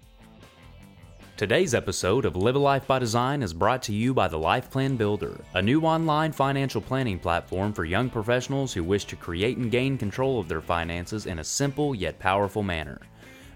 Today's 1.36 1.74
episode 1.74 2.26
of 2.26 2.36
Live 2.36 2.56
a 2.56 2.60
Life 2.60 2.86
by 2.86 3.00
Design 3.00 3.42
is 3.42 3.56
brought 3.56 3.82
to 3.84 3.94
you 3.94 4.14
by 4.14 4.28
the 4.28 4.38
Life 4.38 4.70
Plan 4.70 4.98
Builder, 4.98 5.42
a 5.56 5.62
new 5.62 5.82
online 5.82 6.32
financial 6.32 6.82
planning 6.82 7.18
platform 7.18 7.74
for 7.74 7.86
young 7.86 8.08
professionals 8.08 8.72
who 8.72 8.84
wish 8.84 9.06
to 9.06 9.16
create 9.16 9.58
and 9.58 9.72
gain 9.72 9.98
control 9.98 10.40
of 10.40 10.48
their 10.48 10.62
finances 10.62 11.26
in 11.26 11.40
a 11.40 11.44
simple 11.44 11.96
yet 11.96 12.20
powerful 12.20 12.62
manner. 12.62 13.02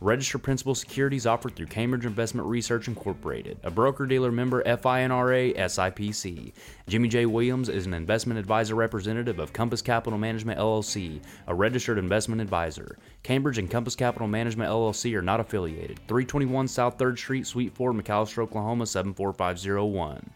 Registered 0.00 0.42
principal 0.42 0.74
securities 0.74 1.26
offered 1.26 1.54
through 1.54 1.66
Cambridge 1.66 2.04
Investment 2.04 2.48
Research 2.48 2.88
Incorporated, 2.88 3.58
a 3.62 3.70
broker 3.70 4.06
dealer 4.06 4.32
member 4.32 4.62
FINRA 4.64 5.56
SIPC. 5.56 6.52
Jimmy 6.88 7.08
J. 7.08 7.26
Williams 7.26 7.68
is 7.68 7.86
an 7.86 7.94
investment 7.94 8.38
advisor 8.38 8.74
representative 8.74 9.38
of 9.38 9.52
Compass 9.52 9.82
Capital 9.82 10.18
Management 10.18 10.58
LLC, 10.58 11.22
a 11.46 11.54
registered 11.54 11.98
investment 11.98 12.40
advisor. 12.40 12.98
Cambridge 13.22 13.58
and 13.58 13.70
Compass 13.70 13.94
Capital 13.94 14.26
Management 14.26 14.70
LLC 14.70 15.14
are 15.14 15.22
not 15.22 15.40
affiliated. 15.40 15.98
321 16.08 16.68
South 16.68 16.98
3rd 16.98 17.18
Street, 17.18 17.46
Suite 17.46 17.74
4, 17.74 17.92
McAlester, 17.92 18.42
Oklahoma 18.42 18.86
74501. 18.86 20.30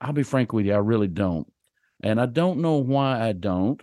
I'll 0.00 0.12
be 0.12 0.22
frank 0.22 0.52
with 0.52 0.66
you, 0.66 0.74
I 0.74 0.78
really 0.78 1.08
don't. 1.08 1.50
And 2.06 2.20
I 2.20 2.26
don't 2.26 2.60
know 2.60 2.76
why 2.76 3.20
I 3.20 3.32
don't. 3.32 3.82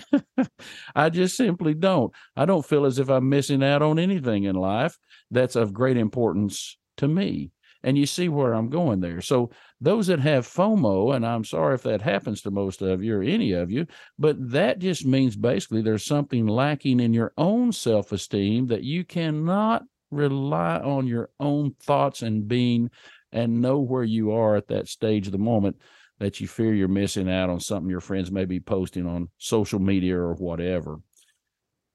I 0.96 1.10
just 1.10 1.36
simply 1.36 1.74
don't. 1.74 2.10
I 2.34 2.46
don't 2.46 2.64
feel 2.64 2.86
as 2.86 2.98
if 2.98 3.10
I'm 3.10 3.28
missing 3.28 3.62
out 3.62 3.82
on 3.82 3.98
anything 3.98 4.44
in 4.44 4.56
life 4.56 4.96
that's 5.30 5.54
of 5.54 5.74
great 5.74 5.98
importance 5.98 6.78
to 6.96 7.06
me. 7.06 7.50
And 7.82 7.98
you 7.98 8.06
see 8.06 8.30
where 8.30 8.54
I'm 8.54 8.70
going 8.70 9.00
there. 9.00 9.20
So, 9.20 9.50
those 9.78 10.06
that 10.06 10.20
have 10.20 10.46
FOMO, 10.46 11.14
and 11.14 11.26
I'm 11.26 11.44
sorry 11.44 11.74
if 11.74 11.82
that 11.82 12.00
happens 12.00 12.40
to 12.42 12.50
most 12.50 12.80
of 12.80 13.04
you 13.04 13.18
or 13.18 13.22
any 13.22 13.52
of 13.52 13.70
you, 13.70 13.86
but 14.18 14.36
that 14.52 14.78
just 14.78 15.04
means 15.04 15.36
basically 15.36 15.82
there's 15.82 16.06
something 16.06 16.46
lacking 16.46 16.98
in 16.98 17.12
your 17.12 17.34
own 17.36 17.72
self 17.72 18.10
esteem 18.12 18.68
that 18.68 18.84
you 18.84 19.04
cannot 19.04 19.82
rely 20.10 20.78
on 20.78 21.06
your 21.06 21.28
own 21.38 21.74
thoughts 21.82 22.22
and 22.22 22.48
being 22.48 22.88
and 23.32 23.60
know 23.60 23.80
where 23.80 24.04
you 24.04 24.32
are 24.32 24.56
at 24.56 24.68
that 24.68 24.88
stage 24.88 25.26
of 25.26 25.32
the 25.32 25.38
moment 25.38 25.76
that 26.24 26.40
you 26.40 26.48
fear 26.48 26.72
you're 26.72 26.88
missing 26.88 27.30
out 27.30 27.50
on 27.50 27.60
something 27.60 27.90
your 27.90 28.00
friends 28.00 28.32
may 28.32 28.46
be 28.46 28.58
posting 28.58 29.06
on 29.06 29.28
social 29.36 29.78
media 29.78 30.16
or 30.16 30.32
whatever. 30.32 30.98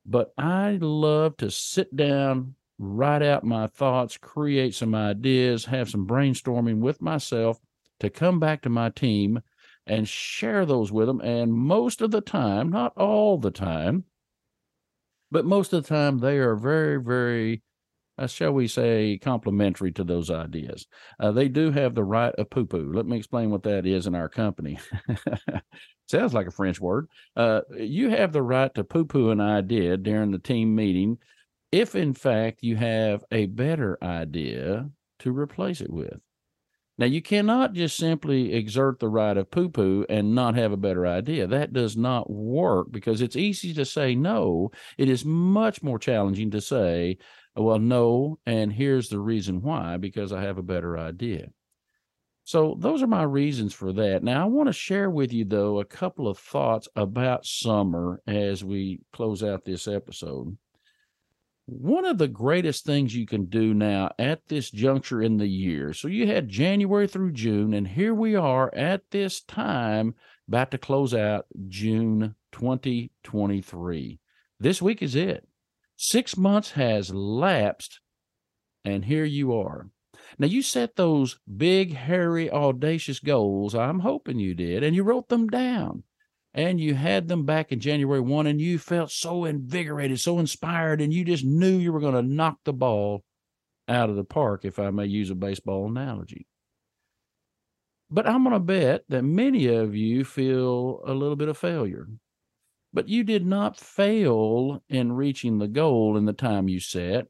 But 0.06 0.34
I 0.38 0.78
love 0.80 1.36
to 1.38 1.50
sit 1.50 1.96
down, 1.96 2.54
write 2.78 3.24
out 3.24 3.44
my 3.44 3.66
thoughts, 3.66 4.18
create 4.18 4.76
some 4.76 4.94
ideas, 4.94 5.66
have 5.66 5.90
some 5.90 6.06
brainstorming 6.06 6.78
with 6.78 7.02
myself 7.02 7.60
to 8.02 8.12
come 8.12 8.40
back 8.40 8.62
to 8.62 8.70
my 8.70 8.92
team 8.92 9.42
and 9.88 10.08
share 10.08 10.64
those 10.64 10.92
with 10.92 11.08
them. 11.08 11.22
And 11.22 11.52
most 11.52 12.00
of 12.00 12.12
the 12.12 12.22
time, 12.22 12.70
not 12.70 12.96
all 12.96 13.40
the 13.40 13.50
time, 13.50 14.04
but 15.32 15.44
most 15.44 15.74
of 15.74 15.82
the 15.82 15.90
time, 15.90 16.20
they 16.20 16.38
are 16.38 16.56
very, 16.56 17.02
very 17.02 17.64
uh, 18.20 18.28
shall 18.28 18.52
we 18.52 18.68
say, 18.68 19.18
complimentary 19.18 19.92
to 19.94 20.04
those 20.04 20.30
ideas. 20.30 20.88
Uh, 21.20 21.32
they 21.32 21.48
do 21.48 21.72
have 21.72 21.96
the 21.96 22.04
right 22.04 22.34
of 22.36 22.50
poo 22.50 22.66
poo. 22.66 22.92
Let 22.94 23.06
me 23.06 23.18
explain 23.18 23.50
what 23.50 23.64
that 23.64 23.86
is 23.86 24.08
in 24.08 24.16
our 24.16 24.30
company. 24.30 24.78
Sounds 26.08 26.34
like 26.34 26.48
a 26.48 26.52
French 26.52 26.82
word. 26.82 27.08
Uh, 27.36 27.62
you 27.78 28.10
have 28.10 28.34
the 28.34 28.42
right 28.42 28.74
to 28.76 28.84
poo 28.84 29.06
poo 29.06 29.30
an 29.30 29.40
idea 29.40 29.96
during 29.96 30.32
the 30.32 30.40
team 30.40 30.76
meeting 30.76 31.18
if, 31.72 31.96
in 31.96 32.14
fact, 32.14 32.64
you 32.64 32.76
have 32.76 33.24
a 33.32 33.46
better 33.46 33.98
idea 34.02 34.90
to 35.20 35.32
replace 35.32 35.82
it 35.82 35.92
with. 35.92 36.20
Now, 36.98 37.06
you 37.06 37.22
cannot 37.22 37.72
just 37.72 37.96
simply 37.96 38.54
exert 38.54 39.00
the 39.00 39.08
right 39.08 39.38
of 39.38 39.50
poo 39.50 39.70
poo 39.70 40.06
and 40.10 40.36
not 40.36 40.56
have 40.56 40.74
a 40.74 40.78
better 40.78 41.08
idea. 41.08 41.48
That 41.48 41.72
does 41.72 41.96
not 41.96 42.30
work 42.30 42.88
because 42.92 43.22
it's 43.22 43.38
easy 43.38 43.74
to 43.76 43.86
say 43.86 44.16
no. 44.16 44.72
It 44.98 45.08
is 45.08 45.24
much 45.24 45.82
more 45.82 45.98
challenging 45.98 46.52
to 46.52 46.60
say, 46.60 47.18
well, 47.64 47.80
no, 47.80 48.40
and 48.46 48.72
here's 48.72 49.10
the 49.10 49.20
reason 49.20 49.62
why 49.62 49.98
because 49.98 50.32
I 50.32 50.42
have 50.42 50.58
a 50.58 50.64
better 50.64 50.98
idea. 50.98 51.50
So, 52.46 52.76
those 52.80 53.04
are 53.04 53.08
my 53.08 53.24
reasons 53.24 53.74
for 53.74 53.94
that. 53.94 54.24
Now, 54.24 54.42
I 54.42 54.46
want 54.46 54.68
to 54.68 54.74
share 54.74 55.10
with 55.10 55.32
you, 55.34 55.46
though, 55.46 55.80
a 55.80 55.86
couple 55.86 56.28
of 56.28 56.40
thoughts 56.40 56.88
about 56.96 57.46
summer 57.46 58.22
as 58.26 58.64
we 58.64 59.02
close 59.14 59.44
out 59.44 59.66
this 59.66 59.88
episode. 59.88 60.58
One 61.68 62.06
of 62.06 62.18
the 62.18 62.28
greatest 62.28 62.86
things 62.86 63.16
you 63.16 63.28
can 63.28 63.46
do 63.46 63.76
now 63.76 64.12
at 64.18 64.48
this 64.48 64.72
juncture 64.72 65.22
in 65.22 65.38
the 65.38 65.48
year. 65.48 65.94
So, 65.94 66.08
you 66.08 66.26
had 66.26 66.50
January 66.50 67.08
through 67.08 67.34
June, 67.34 67.74
and 67.74 67.88
here 67.88 68.16
we 68.16 68.36
are 68.36 68.74
at 68.74 69.04
this 69.12 69.42
time 69.42 70.16
about 70.48 70.72
to 70.72 70.80
close 70.80 71.14
out 71.14 71.46
June 71.68 72.36
2023. 72.54 74.20
This 74.60 74.82
week 74.82 75.04
is 75.04 75.16
it. 75.16 75.48
Six 76.02 76.38
months 76.38 76.72
has 76.72 77.14
lapsed, 77.14 78.00
and 78.86 79.04
here 79.04 79.26
you 79.26 79.54
are. 79.54 79.90
Now, 80.38 80.48
you 80.48 80.62
set 80.62 80.96
those 80.96 81.38
big, 81.58 81.94
hairy, 81.94 82.50
audacious 82.50 83.20
goals. 83.20 83.76
I'm 83.76 84.00
hoping 84.00 84.40
you 84.40 84.56
did, 84.56 84.82
and 84.82 84.96
you 84.96 85.04
wrote 85.04 85.28
them 85.28 85.48
down. 85.48 86.04
And 86.54 86.80
you 86.80 86.96
had 86.96 87.28
them 87.28 87.46
back 87.46 87.74
in 87.74 87.82
January 87.82 88.22
1, 88.22 88.48
and 88.48 88.62
you 88.62 88.80
felt 88.80 89.12
so 89.12 89.44
invigorated, 89.44 90.22
so 90.22 90.40
inspired, 90.40 91.02
and 91.02 91.14
you 91.14 91.26
just 91.26 91.44
knew 91.44 91.78
you 91.78 91.92
were 91.92 92.00
going 92.00 92.14
to 92.14 92.22
knock 92.22 92.60
the 92.64 92.72
ball 92.72 93.26
out 93.90 94.10
of 94.10 94.16
the 94.16 94.24
park, 94.24 94.64
if 94.64 94.80
I 94.80 94.92
may 94.92 95.06
use 95.06 95.30
a 95.30 95.36
baseball 95.36 95.86
analogy. 95.86 96.48
But 98.10 98.26
I'm 98.26 98.46
going 98.46 98.54
to 98.54 98.62
bet 98.62 99.04
that 99.10 99.24
many 99.24 99.68
of 99.68 99.94
you 99.96 100.24
feel 100.24 101.02
a 101.06 101.14
little 101.14 101.36
bit 101.36 101.50
of 101.50 101.58
failure. 101.58 102.08
But 102.94 103.08
you 103.08 103.24
did 103.24 103.46
not 103.46 103.78
fail 103.78 104.84
in 104.90 105.14
reaching 105.14 105.60
the 105.60 105.68
goal 105.68 106.18
in 106.18 106.26
the 106.26 106.34
time 106.34 106.68
you 106.68 106.80
set. 106.80 107.28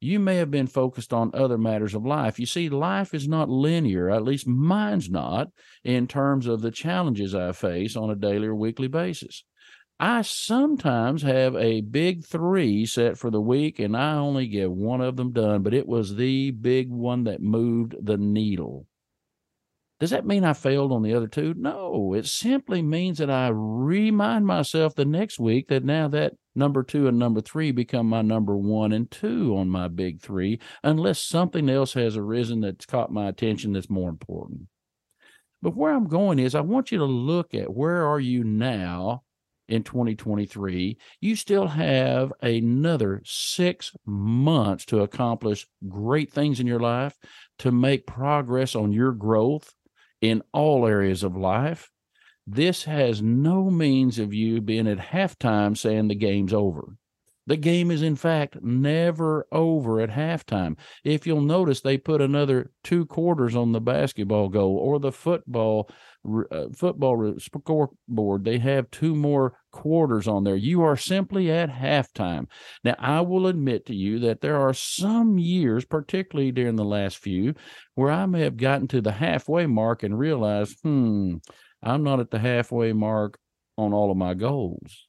You 0.00 0.18
may 0.18 0.36
have 0.36 0.50
been 0.50 0.66
focused 0.66 1.12
on 1.12 1.30
other 1.32 1.58
matters 1.58 1.94
of 1.94 2.04
life. 2.04 2.38
You 2.38 2.46
see, 2.46 2.68
life 2.68 3.14
is 3.14 3.26
not 3.26 3.48
linear, 3.48 4.10
at 4.10 4.24
least 4.24 4.46
mine's 4.46 5.10
not, 5.10 5.48
in 5.84 6.06
terms 6.06 6.46
of 6.46 6.60
the 6.60 6.70
challenges 6.70 7.34
I 7.34 7.52
face 7.52 7.96
on 7.96 8.10
a 8.10 8.14
daily 8.14 8.46
or 8.46 8.54
weekly 8.54 8.88
basis. 8.88 9.44
I 9.98 10.22
sometimes 10.22 11.22
have 11.22 11.56
a 11.56 11.80
big 11.80 12.26
three 12.26 12.84
set 12.84 13.16
for 13.16 13.30
the 13.30 13.40
week, 13.40 13.78
and 13.78 13.96
I 13.96 14.16
only 14.16 14.46
get 14.46 14.70
one 14.70 15.00
of 15.00 15.16
them 15.16 15.32
done, 15.32 15.62
but 15.62 15.72
it 15.72 15.88
was 15.88 16.16
the 16.16 16.50
big 16.50 16.90
one 16.90 17.24
that 17.24 17.40
moved 17.40 17.94
the 18.00 18.18
needle. 18.18 18.86
Does 19.98 20.10
that 20.10 20.26
mean 20.26 20.44
I 20.44 20.52
failed 20.52 20.92
on 20.92 21.02
the 21.02 21.14
other 21.14 21.26
two? 21.26 21.54
No, 21.56 22.12
it 22.12 22.26
simply 22.26 22.82
means 22.82 23.16
that 23.18 23.30
I 23.30 23.48
remind 23.48 24.46
myself 24.46 24.94
the 24.94 25.06
next 25.06 25.38
week 25.38 25.68
that 25.68 25.84
now 25.84 26.06
that 26.08 26.34
number 26.54 26.82
two 26.82 27.08
and 27.08 27.18
number 27.18 27.40
three 27.40 27.70
become 27.70 28.06
my 28.06 28.20
number 28.20 28.56
one 28.56 28.92
and 28.92 29.10
two 29.10 29.56
on 29.56 29.70
my 29.70 29.88
big 29.88 30.20
three, 30.20 30.60
unless 30.82 31.18
something 31.18 31.70
else 31.70 31.94
has 31.94 32.16
arisen 32.16 32.60
that's 32.60 32.84
caught 32.84 33.10
my 33.10 33.28
attention 33.28 33.72
that's 33.72 33.88
more 33.88 34.10
important. 34.10 34.68
But 35.62 35.74
where 35.74 35.94
I'm 35.94 36.08
going 36.08 36.38
is 36.38 36.54
I 36.54 36.60
want 36.60 36.92
you 36.92 36.98
to 36.98 37.04
look 37.04 37.54
at 37.54 37.74
where 37.74 38.06
are 38.06 38.20
you 38.20 38.44
now 38.44 39.22
in 39.68 39.82
2023, 39.82 40.96
you 41.20 41.36
still 41.36 41.66
have 41.66 42.32
another 42.42 43.22
six 43.24 43.92
months 44.04 44.84
to 44.86 45.00
accomplish 45.00 45.66
great 45.88 46.32
things 46.32 46.60
in 46.60 46.66
your 46.66 46.80
life, 46.80 47.16
to 47.58 47.72
make 47.72 48.06
progress 48.06 48.76
on 48.76 48.92
your 48.92 49.12
growth, 49.12 49.72
in 50.28 50.42
all 50.52 50.86
areas 50.86 51.22
of 51.22 51.36
life. 51.36 51.90
This 52.46 52.84
has 52.84 53.20
no 53.20 53.70
means 53.70 54.18
of 54.18 54.32
you 54.32 54.60
being 54.60 54.86
at 54.86 54.98
halftime 54.98 55.76
saying 55.76 56.08
the 56.08 56.14
game's 56.14 56.52
over. 56.52 56.96
The 57.46 57.56
game 57.56 57.90
is, 57.90 58.02
in 58.02 58.16
fact, 58.16 58.56
never 58.62 59.46
over 59.52 60.00
at 60.00 60.10
halftime. 60.10 60.76
If 61.04 61.26
you'll 61.26 61.42
notice, 61.42 61.80
they 61.80 61.96
put 61.96 62.20
another 62.20 62.72
two 62.82 63.06
quarters 63.06 63.54
on 63.54 63.72
the 63.72 63.80
basketball 63.80 64.48
goal 64.48 64.76
or 64.76 64.98
the 64.98 65.12
football 65.12 65.88
uh, 66.50 66.66
football 66.74 67.34
scoreboard. 67.38 68.44
They 68.44 68.58
have 68.58 68.90
two 68.90 69.14
more 69.14 69.58
quarters 69.70 70.26
on 70.26 70.42
there. 70.42 70.56
You 70.56 70.82
are 70.82 70.96
simply 70.96 71.52
at 71.52 71.70
halftime. 71.70 72.46
Now, 72.82 72.96
I 72.98 73.20
will 73.20 73.46
admit 73.46 73.86
to 73.86 73.94
you 73.94 74.18
that 74.20 74.40
there 74.40 74.56
are 74.56 74.74
some 74.74 75.38
years, 75.38 75.84
particularly 75.84 76.50
during 76.50 76.74
the 76.74 76.84
last 76.84 77.18
few, 77.18 77.54
where 77.94 78.10
I 78.10 78.26
may 78.26 78.40
have 78.40 78.56
gotten 78.56 78.88
to 78.88 79.00
the 79.00 79.12
halfway 79.12 79.66
mark 79.66 80.02
and 80.02 80.18
realized, 80.18 80.78
hmm, 80.82 81.36
I'm 81.82 82.02
not 82.02 82.18
at 82.18 82.30
the 82.32 82.40
halfway 82.40 82.92
mark 82.92 83.38
on 83.78 83.92
all 83.92 84.10
of 84.10 84.16
my 84.16 84.34
goals. 84.34 85.05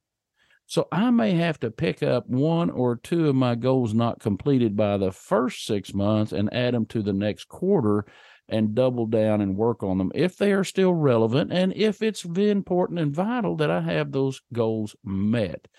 So 0.68 0.90
I 0.92 1.12
may 1.12 1.32
have 1.32 1.60
to 1.62 1.72
pick 1.72 2.04
up 2.04 2.28
one 2.28 2.70
or 2.70 2.98
two 2.98 3.30
of 3.30 3.36
my 3.36 3.56
goals 3.56 3.94
not 3.94 4.20
completed 4.20 4.76
by 4.76 4.98
the 4.98 5.14
first 5.14 5.66
six 5.66 5.94
months 5.94 6.34
and 6.34 6.54
add 6.54 6.74
them 6.74 6.86
to 6.88 7.02
the 7.02 7.14
next 7.14 7.48
quarter 7.48 8.06
and 8.50 8.76
double 8.76 9.06
down 9.06 9.40
and 9.40 9.56
work 9.56 9.82
on 9.82 9.98
them 9.98 10.12
if 10.14 10.36
they 10.38 10.52
are 10.52 10.66
still 10.66 10.94
relevant 10.94 11.54
and 11.54 11.74
if 11.74 12.02
it's 12.02 12.26
important 12.26 13.00
and 13.00 13.16
vital 13.16 13.56
that 13.56 13.72
I 13.72 13.80
have 13.80 14.12
those 14.12 14.42
goals 14.52 14.94
met. 15.06 15.70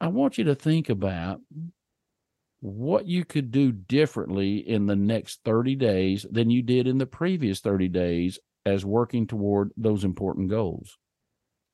I 0.00 0.08
want 0.08 0.38
you 0.38 0.44
to 0.44 0.54
think 0.54 0.88
about 0.88 1.40
what 2.60 3.06
you 3.06 3.26
could 3.26 3.50
do 3.50 3.72
differently 3.72 4.56
in 4.56 4.86
the 4.86 4.96
next 4.96 5.40
30 5.44 5.76
days 5.76 6.24
than 6.30 6.48
you 6.48 6.62
did 6.62 6.86
in 6.86 6.96
the 6.96 7.06
previous 7.06 7.60
30 7.60 7.88
days 7.88 8.38
as 8.64 8.86
working 8.86 9.26
toward 9.26 9.70
those 9.76 10.02
important 10.02 10.48
goals. 10.48 10.96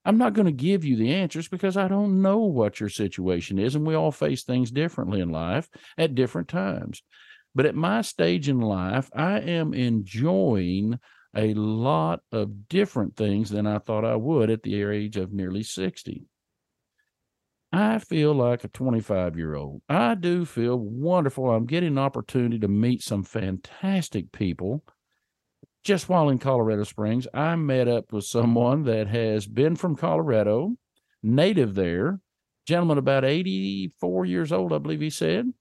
I'm 0.05 0.19
not 0.19 0.35
going 0.35 0.47
to 0.47 0.53
give 0.53 0.85
you 0.85 0.97
the 0.97 1.15
answers 1.15 1.49
because 1.49 1.77
I 1.77 1.89
don't 1.89 2.21
know 2.21 2.39
what 2.41 2.81
your 2.81 2.89
situation 2.89 3.59
is, 3.59 3.75
and 3.75 3.87
we 3.87 3.95
all 3.95 4.13
face 4.13 4.45
things 4.45 4.71
differently 4.71 5.21
in 5.21 5.31
life 5.31 5.69
at 5.97 6.15
different 6.15 6.49
times. 6.49 7.03
But 7.55 7.67
at 7.67 7.75
my 7.75 8.03
stage 8.03 8.49
in 8.49 8.61
life, 8.61 9.09
I 9.15 9.39
am 9.41 9.73
enjoying 9.73 10.99
a 11.37 11.55
lot 11.55 12.21
of 12.33 12.69
different 12.69 13.17
things 13.17 13.51
than 13.51 13.67
I 13.67 13.79
thought 13.79 14.05
I 14.05 14.17
would 14.17 14.51
at 14.51 14.63
the 14.63 14.83
age 14.83 15.17
of 15.17 15.33
nearly 15.33 15.63
60. 15.63 16.27
I 17.73 17.99
feel 17.99 18.33
like 18.33 18.63
a 18.63 18.69
25 18.69 19.37
year 19.37 19.55
old. 19.55 19.83
I 19.89 20.15
do 20.15 20.45
feel 20.45 20.79
wonderful. 20.79 21.51
I'm 21.51 21.67
getting 21.67 21.89
an 21.89 21.99
opportunity 21.99 22.59
to 22.61 22.69
meet 22.69 23.03
some 23.03 23.25
fantastic 23.25 24.31
people. 24.31 24.85
Just 25.85 26.09
while 26.09 26.31
in 26.31 26.39
Colorado 26.39 26.85
Springs, 26.85 27.29
I 27.35 27.57
met 27.57 27.89
up 27.89 28.13
with 28.13 28.25
someone 28.25 28.85
that 28.85 29.07
has 29.09 29.47
been 29.47 29.77
from 29.77 29.97
Colorado, 29.97 30.77
native 31.23 31.75
there, 31.75 32.21
gentleman 32.67 32.99
about 32.99 33.25
84 33.25 34.25
years 34.25 34.51
old, 34.51 34.73
I 34.73 34.79
believe 34.79 35.03
he 35.03 35.11
said. 35.11 35.53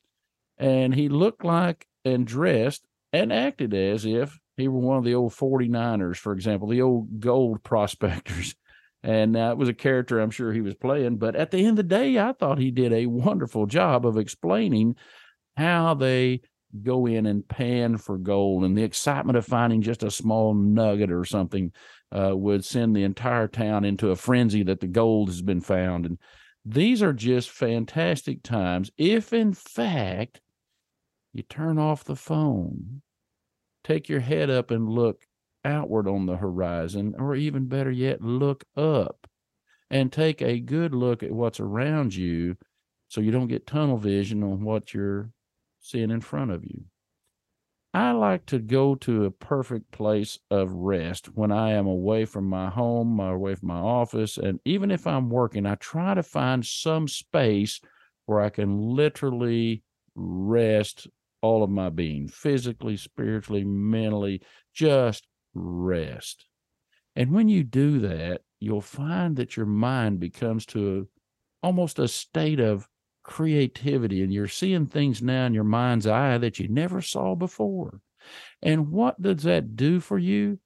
And 0.58 0.96
he 0.96 1.10
looked 1.10 1.44
like 1.44 1.86
and 2.06 2.26
dressed 2.26 2.84
and 3.12 3.34
acted 3.34 3.74
as 3.74 4.06
if 4.06 4.40
he 4.56 4.68
were 4.68 4.80
one 4.80 4.98
of 4.98 5.04
the 5.04 5.16
old 5.16 5.34
49ers, 5.34 6.18
for 6.18 6.32
example, 6.32 6.70
the 6.70 6.82
old 6.82 7.20
gold 7.20 7.64
prospectors 7.64 8.56
and 9.04 9.36
it 9.36 9.58
was 9.58 9.68
a 9.68 9.74
character 9.74 10.20
I'm 10.20 10.32
sure 10.32 10.54
he 10.54 10.62
was 10.62 10.76
playing. 10.76 11.18
But 11.18 11.36
at 11.36 11.52
the 11.52 11.60
end 11.60 11.72
of 11.72 11.76
the 11.76 11.84
day, 11.84 12.18
I 12.18 12.32
thought 12.32 12.58
he 12.58 12.72
did 12.72 12.94
a 12.94 13.06
wonderful 13.06 13.66
job 13.66 14.06
of 14.06 14.18
explaining 14.18 14.96
how 15.58 15.94
they 15.94 16.42
go 16.82 17.06
in 17.06 17.26
and 17.26 17.48
pan 17.48 17.98
for 17.98 18.18
gold, 18.18 18.64
and 18.64 18.78
the 18.78 18.84
excitement 18.84 19.38
of 19.38 19.46
finding 19.46 19.82
just 19.82 20.04
a 20.04 20.12
small 20.12 20.54
nugget 20.54 21.12
or 21.12 21.26
something 21.26 21.72
uh, 22.12 22.36
would 22.36 22.66
send 22.66 22.96
the 22.96 23.04
entire 23.04 23.48
town 23.48 23.86
into 23.86 24.12
a 24.12 24.16
frenzy 24.16 24.64
that 24.64 24.80
the 24.80 24.88
gold 24.88 25.30
has 25.30 25.42
been 25.42 25.62
found. 25.62 26.06
And 26.06 26.18
these 26.66 27.04
are 27.04 27.14
just 27.14 27.50
fantastic 27.50 28.44
times. 28.44 28.92
If 28.98 29.34
in 29.34 29.54
fact 29.54 30.42
you 31.34 31.44
turn 31.44 31.78
off 31.78 32.04
the 32.04 32.16
phone, 32.16 33.02
take 33.84 34.10
your 34.10 34.22
head 34.22 34.50
up 34.50 34.72
and 34.72 34.88
look 34.88 35.22
outward 35.66 36.08
on 36.08 36.26
the 36.26 36.38
horizon, 36.38 37.16
or 37.18 37.36
even 37.36 37.68
better 37.68 37.92
yet, 37.92 38.22
look 38.22 38.64
up 38.76 39.28
and 39.90 40.12
take 40.12 40.42
a 40.42 40.60
good 40.60 40.94
look 40.94 41.24
at 41.24 41.32
what's 41.32 41.60
around 41.60 42.16
you 42.16 42.56
so 43.10 43.22
you 43.22 43.32
don't 43.32 43.48
get 43.48 43.68
tunnel 43.68 43.98
vision 43.98 44.44
on 44.44 44.64
what 44.64 44.94
you're 44.94 45.30
seeing 45.84 46.10
in 46.10 46.22
front 46.22 46.50
of 46.50 46.64
you. 46.64 46.86
I 47.94 48.12
like 48.12 48.48
to 48.48 48.58
go 48.58 48.96
to 48.96 49.26
a 49.26 49.32
perfect 49.32 49.92
place 49.92 50.40
of 50.50 50.72
rest 50.72 51.28
when 51.36 51.52
I 51.52 51.74
am 51.74 51.86
away 51.86 52.26
from 52.26 52.46
my 52.46 52.72
home, 52.72 53.20
away 53.20 53.54
from 53.54 53.68
my 53.68 53.78
office. 53.78 54.40
And 54.40 54.60
even 54.66 54.90
if 54.90 55.06
I'm 55.06 55.30
working, 55.30 55.68
I 55.68 55.76
try 55.76 56.16
to 56.16 56.24
find 56.24 56.66
some 56.66 57.08
space 57.08 57.80
where 58.26 58.42
I 58.42 58.50
can 58.50 58.80
literally 58.80 59.84
rest 60.16 61.08
all 61.42 61.62
of 61.62 61.70
my 61.70 61.90
being 61.90 62.28
physically, 62.28 62.98
spiritually, 62.98 63.64
mentally, 63.64 64.42
just 64.74 65.28
rest. 65.54 66.46
And 67.16 67.32
when 67.32 67.48
you 67.48 67.64
do 67.64 68.00
that, 68.00 68.42
you'll 68.60 68.82
find 68.82 69.36
that 69.36 69.56
your 69.56 69.68
mind 69.68 70.20
becomes 70.20 70.66
to 70.68 71.00
a, 71.02 71.68
almost 71.68 72.00
a 72.00 72.08
state 72.08 72.60
of 72.60 72.88
creativity 73.24 74.22
and 74.22 74.34
you're 74.34 74.48
seeing 74.48 74.86
things 74.86 75.22
now 75.22 75.46
in 75.46 75.54
your 75.54 75.64
mind's 75.64 76.08
eye 76.08 76.38
that 76.38 76.60
you 76.60 76.68
never 76.68 77.02
saw 77.02 77.36
before. 77.36 78.00
And 78.62 78.90
what 78.92 79.22
does 79.22 79.44
that 79.44 79.76
do 79.76 80.00
for 80.00 80.18
you? 80.18 80.60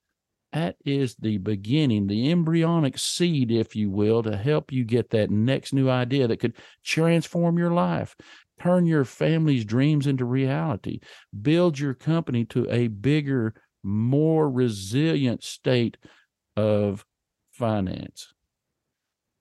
That 0.53 0.77
is 0.85 1.15
the 1.15 1.37
beginning, 1.37 2.07
the 2.07 2.31
embryonic 2.31 2.97
seed, 2.97 3.51
if 3.51 3.75
you 3.75 3.89
will, 3.89 4.23
to 4.23 4.35
help 4.35 4.71
you 4.71 4.83
get 4.83 5.09
that 5.11 5.29
next 5.29 5.73
new 5.73 5.89
idea 5.89 6.27
that 6.27 6.39
could 6.39 6.55
transform 6.83 7.57
your 7.57 7.71
life, 7.71 8.15
turn 8.59 8.85
your 8.85 9.05
family's 9.05 9.65
dreams 9.65 10.07
into 10.07 10.25
reality, 10.25 10.99
build 11.41 11.77
your 11.77 11.93
company 11.93 12.45
to 12.45 12.69
a 12.71 12.87
bigger 12.87 13.53
more 13.83 14.49
resilient 14.49 15.43
state 15.43 15.97
of 16.55 17.05
finance. 17.51 18.33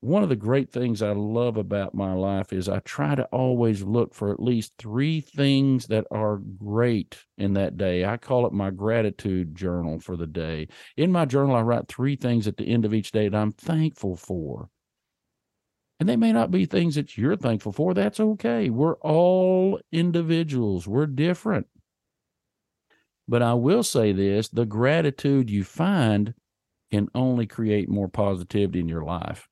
One 0.01 0.23
of 0.23 0.29
the 0.29 0.37
great 0.37 0.71
things 0.71 1.03
I 1.03 1.13
love 1.13 1.57
about 1.57 1.95
my 1.95 2.13
life 2.13 2.53
is 2.53 2.69
I 2.69 2.81
try 2.81 3.15
to 3.15 3.25
always 3.27 3.83
look 3.83 4.15
for 4.15 4.31
at 4.31 4.43
least 4.43 4.75
three 4.79 5.21
things 5.21 5.87
that 5.87 6.07
are 6.11 6.37
great 6.37 7.25
in 7.39 7.55
that 7.55 7.77
day. 7.77 8.05
I 8.05 8.19
call 8.19 8.47
it 8.47 8.53
my 8.53 8.71
gratitude 8.71 9.55
journal 9.55 9.99
for 9.99 10.17
the 10.17 10.27
day. 10.27 10.69
In 10.97 11.11
my 11.11 11.25
journal, 11.25 11.57
I 11.57 11.63
write 11.63 11.89
three 11.89 12.15
things 12.15 12.47
at 12.47 12.57
the 12.57 12.69
end 12.69 12.85
of 12.85 12.93
each 12.93 13.11
day 13.11 13.29
that 13.29 13.37
I'm 13.37 13.53
thankful 13.53 14.17
for. 14.17 14.69
And 15.99 16.09
they 16.09 16.17
may 16.17 16.33
not 16.33 16.51
be 16.51 16.67
things 16.67 16.97
that 16.97 17.17
you're 17.17 17.37
thankful 17.37 17.73
for. 17.73 17.95
That's 17.95 18.21
okay. 18.21 18.69
We're 18.69 18.97
all 18.97 19.81
individuals, 19.93 20.87
we're 20.87 21.07
different. 21.07 21.69
But 23.27 23.43
I 23.43 23.55
will 23.55 23.83
say 23.83 24.13
this 24.13 24.49
the 24.49 24.67
gratitude 24.67 25.51
you 25.51 25.65
find 25.65 26.35
can 26.93 27.09
only 27.15 27.47
create 27.47 27.89
more 27.89 28.09
positivity 28.09 28.79
in 28.79 28.89
your 28.89 29.03
life. 29.03 29.49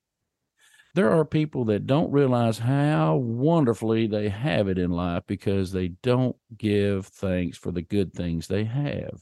There 0.95 1.11
are 1.11 1.25
people 1.25 1.65
that 1.65 1.85
don't 1.85 2.13
realize 2.13 2.59
how 2.59 3.17
wonderfully 3.17 4.07
they 4.07 4.29
have 4.29 4.69
it 4.69 4.77
in 4.77 4.91
life 4.91 5.23
because 5.27 5.73
they 5.73 5.89
don't 5.89 6.37
give 6.57 7.07
thanks 7.07 7.57
for 7.57 7.73
the 7.73 7.81
good 7.81 8.13
things 8.13 8.47
they 8.47 8.63
have. 8.63 9.19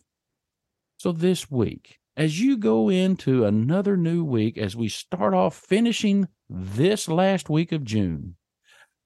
So, 0.97 1.11
this 1.11 1.49
week, 1.49 1.97
as 2.15 2.39
you 2.39 2.57
go 2.57 2.89
into 2.89 3.43
another 3.43 3.97
new 3.97 4.23
week, 4.23 4.55
as 4.55 4.75
we 4.75 4.87
start 4.87 5.33
off 5.33 5.55
finishing 5.55 6.27
this 6.47 7.07
last 7.07 7.49
week 7.49 7.71
of 7.71 7.83
June, 7.83 8.35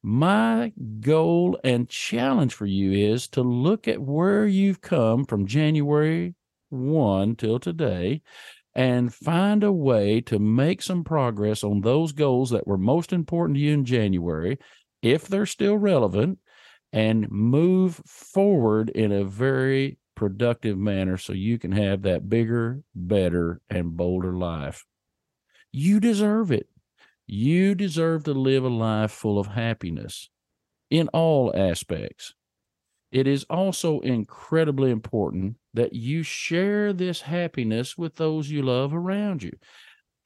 my 0.03 0.73
goal 0.99 1.57
and 1.63 1.87
challenge 1.87 2.53
for 2.53 2.65
you 2.65 2.91
is 2.91 3.29
to 3.29 3.43
look 3.43 3.87
at 3.87 4.01
where 4.01 4.45
you've 4.45 4.81
come 4.81 5.23
from 5.23 5.47
January 5.47 6.35
1 6.67 7.37
till 7.37 7.59
today 7.59 8.21
and 8.77 9.11
find 9.11 9.63
a 9.63 9.71
way 9.71 10.21
to 10.21 10.37
make 10.37 10.83
some 10.83 11.03
progress 11.03 11.63
on 11.63 11.81
those 11.81 12.11
goals 12.11 12.51
that 12.51 12.67
were 12.67 12.77
most 12.77 13.11
important 13.11 13.55
to 13.55 13.61
you 13.61 13.73
in 13.73 13.83
January, 13.83 14.59
if 15.01 15.27
they're 15.27 15.47
still 15.47 15.75
relevant, 15.75 16.37
and 16.93 17.29
move 17.31 17.99
forward 18.05 18.89
in 18.91 19.11
a 19.11 19.23
very 19.23 19.97
productive 20.15 20.77
manner 20.77 21.17
so 21.17 21.33
you 21.33 21.57
can 21.57 21.71
have 21.71 22.03
that 22.03 22.29
bigger, 22.29 22.83
better, 22.93 23.61
and 23.67 23.97
bolder 23.97 24.33
life. 24.33 24.85
You 25.71 25.99
deserve 25.99 26.51
it. 26.51 26.69
You 27.25 27.73
deserve 27.73 28.25
to 28.25 28.33
live 28.33 28.63
a 28.63 28.69
life 28.69 29.11
full 29.11 29.39
of 29.39 29.47
happiness 29.47 30.29
in 30.91 31.07
all 31.09 31.51
aspects. 31.55 32.35
It 33.11 33.27
is 33.27 33.45
also 33.49 33.99
incredibly 34.01 34.91
important 34.91 35.55
that 35.73 35.93
you 35.93 36.23
share 36.23 36.93
this 36.93 37.21
happiness 37.21 37.97
with 37.97 38.15
those 38.15 38.49
you 38.49 38.61
love 38.63 38.93
around 38.93 39.43
you. 39.43 39.53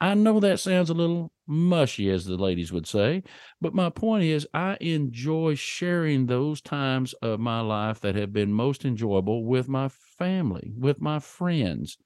I 0.00 0.14
know 0.14 0.40
that 0.40 0.58
sounds 0.58 0.90
a 0.90 0.94
little 0.94 1.32
mushy, 1.46 2.10
as 2.10 2.24
the 2.24 2.36
ladies 2.36 2.72
would 2.72 2.86
say, 2.88 3.22
but 3.60 3.74
my 3.74 3.88
point 3.88 4.24
is, 4.24 4.48
I 4.52 4.76
enjoy 4.80 5.54
sharing 5.54 6.26
those 6.26 6.60
times 6.60 7.12
of 7.14 7.38
my 7.38 7.60
life 7.60 8.00
that 8.00 8.16
have 8.16 8.32
been 8.32 8.52
most 8.52 8.84
enjoyable 8.84 9.44
with 9.44 9.68
my 9.68 9.88
family, 9.88 10.72
with 10.76 11.00
my 11.00 11.20
friends, 11.20 11.98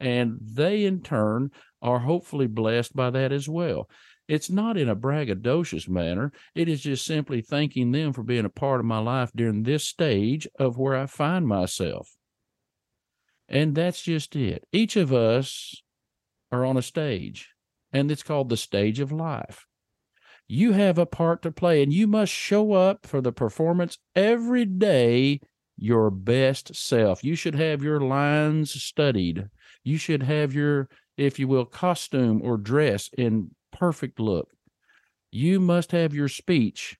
and 0.00 0.38
they 0.42 0.84
in 0.84 1.02
turn 1.02 1.50
are 1.82 2.00
hopefully 2.00 2.46
blessed 2.46 2.96
by 2.96 3.10
that 3.10 3.32
as 3.32 3.48
well. 3.48 3.88
It's 4.28 4.50
not 4.50 4.76
in 4.76 4.88
a 4.88 4.96
braggadocious 4.96 5.88
manner. 5.88 6.32
It 6.54 6.68
is 6.68 6.82
just 6.82 7.04
simply 7.04 7.40
thanking 7.40 7.92
them 7.92 8.12
for 8.12 8.22
being 8.22 8.44
a 8.44 8.50
part 8.50 8.80
of 8.80 8.86
my 8.86 8.98
life 8.98 9.30
during 9.34 9.62
this 9.62 9.84
stage 9.84 10.48
of 10.58 10.78
where 10.78 10.96
I 10.96 11.06
find 11.06 11.46
myself. 11.46 12.10
And 13.48 13.74
that's 13.74 14.02
just 14.02 14.34
it. 14.34 14.64
Each 14.72 14.96
of 14.96 15.12
us 15.12 15.80
are 16.50 16.64
on 16.64 16.76
a 16.76 16.82
stage, 16.82 17.50
and 17.92 18.10
it's 18.10 18.22
called 18.22 18.48
the 18.48 18.56
stage 18.56 18.98
of 18.98 19.12
life. 19.12 19.66
You 20.48 20.72
have 20.72 20.98
a 20.98 21.06
part 21.06 21.42
to 21.42 21.52
play, 21.52 21.82
and 21.82 21.92
you 21.92 22.06
must 22.06 22.32
show 22.32 22.72
up 22.72 23.06
for 23.06 23.20
the 23.20 23.32
performance 23.32 23.98
every 24.14 24.64
day 24.64 25.40
your 25.76 26.10
best 26.10 26.74
self. 26.74 27.22
You 27.22 27.34
should 27.34 27.54
have 27.54 27.82
your 27.82 28.00
lines 28.00 28.70
studied. 28.82 29.48
You 29.84 29.98
should 29.98 30.22
have 30.22 30.54
your, 30.54 30.88
if 31.16 31.38
you 31.38 31.48
will, 31.48 31.66
costume 31.66 32.40
or 32.42 32.56
dress 32.56 33.10
in 33.16 33.50
perfect 33.78 34.18
look. 34.20 34.48
You 35.30 35.60
must 35.60 35.92
have 35.92 36.14
your 36.14 36.28
speech 36.28 36.96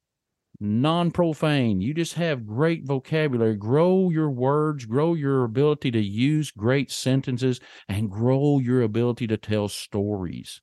non 0.61 1.11
profane. 1.11 1.81
You 1.81 1.95
just 1.95 2.15
have 2.15 2.47
great 2.47 2.85
vocabulary. 2.85 3.57
Grow 3.57 4.11
your 4.11 4.31
words, 4.31 4.85
grow 4.85 5.15
your 5.15 5.45
ability 5.45 5.91
to 5.91 6.01
use 6.01 6.51
great 6.51 6.91
sentences, 6.91 7.61
and 7.89 8.11
grow 8.11 8.59
your 8.59 8.83
ability 8.83 9.27
to 9.29 9.37
tell 9.37 9.69
stories. 9.69 10.61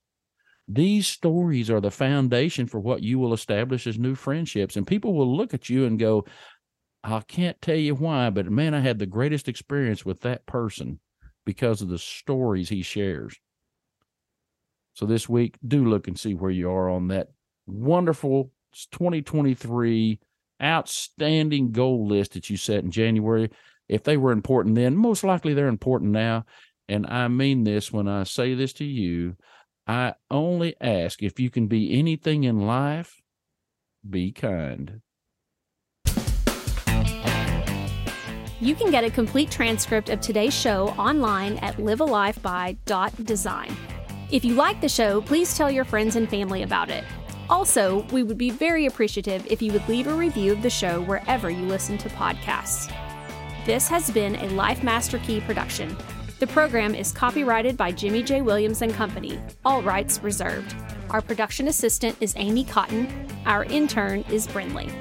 These 0.68 1.08
stories 1.08 1.70
are 1.70 1.82
the 1.82 1.92
foundation 1.92 2.68
for 2.68 2.80
what 2.80 3.04
you 3.04 3.20
will 3.20 3.34
establish 3.34 3.86
as 3.86 4.00
new 4.00 4.16
friendships. 4.16 4.76
And 4.76 4.88
people 4.88 5.14
will 5.14 5.36
look 5.36 5.54
at 5.54 5.70
you 5.70 5.86
and 5.86 6.00
go, 6.00 6.26
I 7.04 7.20
can't 7.20 7.62
tell 7.62 7.76
you 7.76 7.96
why, 7.96 8.30
but 8.30 8.50
man, 8.50 8.74
I 8.74 8.80
had 8.80 8.98
the 8.98 9.06
greatest 9.06 9.50
experience 9.50 10.06
with 10.06 10.22
that 10.22 10.46
person 10.46 11.00
because 11.46 11.82
of 11.82 11.90
the 11.90 12.00
stories 12.00 12.70
he 12.70 12.82
shares. 12.82 13.36
So 14.94 15.06
this 15.06 15.28
week, 15.28 15.58
do 15.66 15.86
look 15.86 16.08
and 16.08 16.20
see 16.20 16.34
where 16.34 16.52
you 16.52 16.70
are 16.70 16.90
on 16.90 17.08
that 17.08 17.30
wonderful 17.66 18.52
2023 18.92 20.20
outstanding 20.62 21.72
goal 21.72 22.08
list 22.08 22.34
that 22.34 22.50
you 22.50 22.58
set 22.58 22.84
in 22.84 22.92
January. 22.92 23.50
If 23.90 24.04
they 24.04 24.18
were 24.18 24.32
important 24.32 24.76
then, 24.76 24.96
most 24.96 25.24
likely 25.24 25.54
they're 25.54 25.68
important 25.68 26.12
now. 26.12 26.46
And 26.88 27.08
I 27.08 27.28
mean 27.28 27.64
this 27.64 27.92
when 27.92 28.08
I 28.08 28.24
say 28.24 28.54
this 28.54 28.74
to 28.74 28.86
you. 28.86 29.36
I 29.86 30.14
only 30.32 30.76
ask 30.80 31.22
if 31.22 31.40
you 31.40 31.50
can 31.50 31.68
be 31.68 31.98
anything 31.98 32.46
in 32.46 32.66
life, 32.66 33.22
be 34.08 34.32
kind. 34.32 35.02
You 38.62 38.76
can 38.76 38.92
get 38.92 39.04
a 39.04 39.10
complete 39.10 39.52
transcript 39.52 40.08
of 40.10 40.22
today's 40.22 40.54
show 40.54 40.88
online 40.90 41.58
at 41.58 41.76
livealifeby.design. 41.78 43.76
If 44.32 44.44
you 44.44 44.56
like 44.56 44.82
the 44.82 44.90
show, 44.90 45.22
please 45.22 45.56
tell 45.56 45.70
your 45.70 45.86
friends 45.86 46.16
and 46.16 46.30
family 46.30 46.64
about 46.64 46.90
it. 46.90 47.04
Also, 47.50 48.04
we 48.12 48.24
would 48.24 48.38
be 48.38 48.50
very 48.50 48.86
appreciative 48.86 49.46
if 49.48 49.62
you 49.62 49.72
would 49.74 49.88
leave 49.88 50.08
a 50.08 50.14
review 50.14 50.54
of 50.54 50.62
the 50.62 50.70
show 50.70 51.02
wherever 51.02 51.50
you 51.50 51.66
listen 51.66 51.98
to 52.00 52.10
podcasts. 52.10 52.92
This 53.66 53.88
has 53.88 54.10
been 54.10 54.36
a 54.38 54.50
Life 54.50 54.84
Master 54.84 55.20
Key 55.20 55.42
production. 55.42 55.96
The 56.40 56.48
program 56.48 56.96
is 56.96 57.12
copyrighted 57.12 57.78
by 57.78 57.92
Jimmy 57.92 58.24
J. 58.24 58.42
Williams 58.42 58.82
and 58.82 58.94
Company, 58.94 59.40
all 59.64 59.82
rights 59.82 60.22
reserved. 60.24 60.76
Our 61.10 61.22
production 61.22 61.68
assistant 61.68 62.18
is 62.20 62.34
Amy 62.38 62.64
Cotton. 62.64 63.08
Our 63.46 63.66
intern 63.66 64.26
is 64.30 64.48
Brinley. 64.48 64.92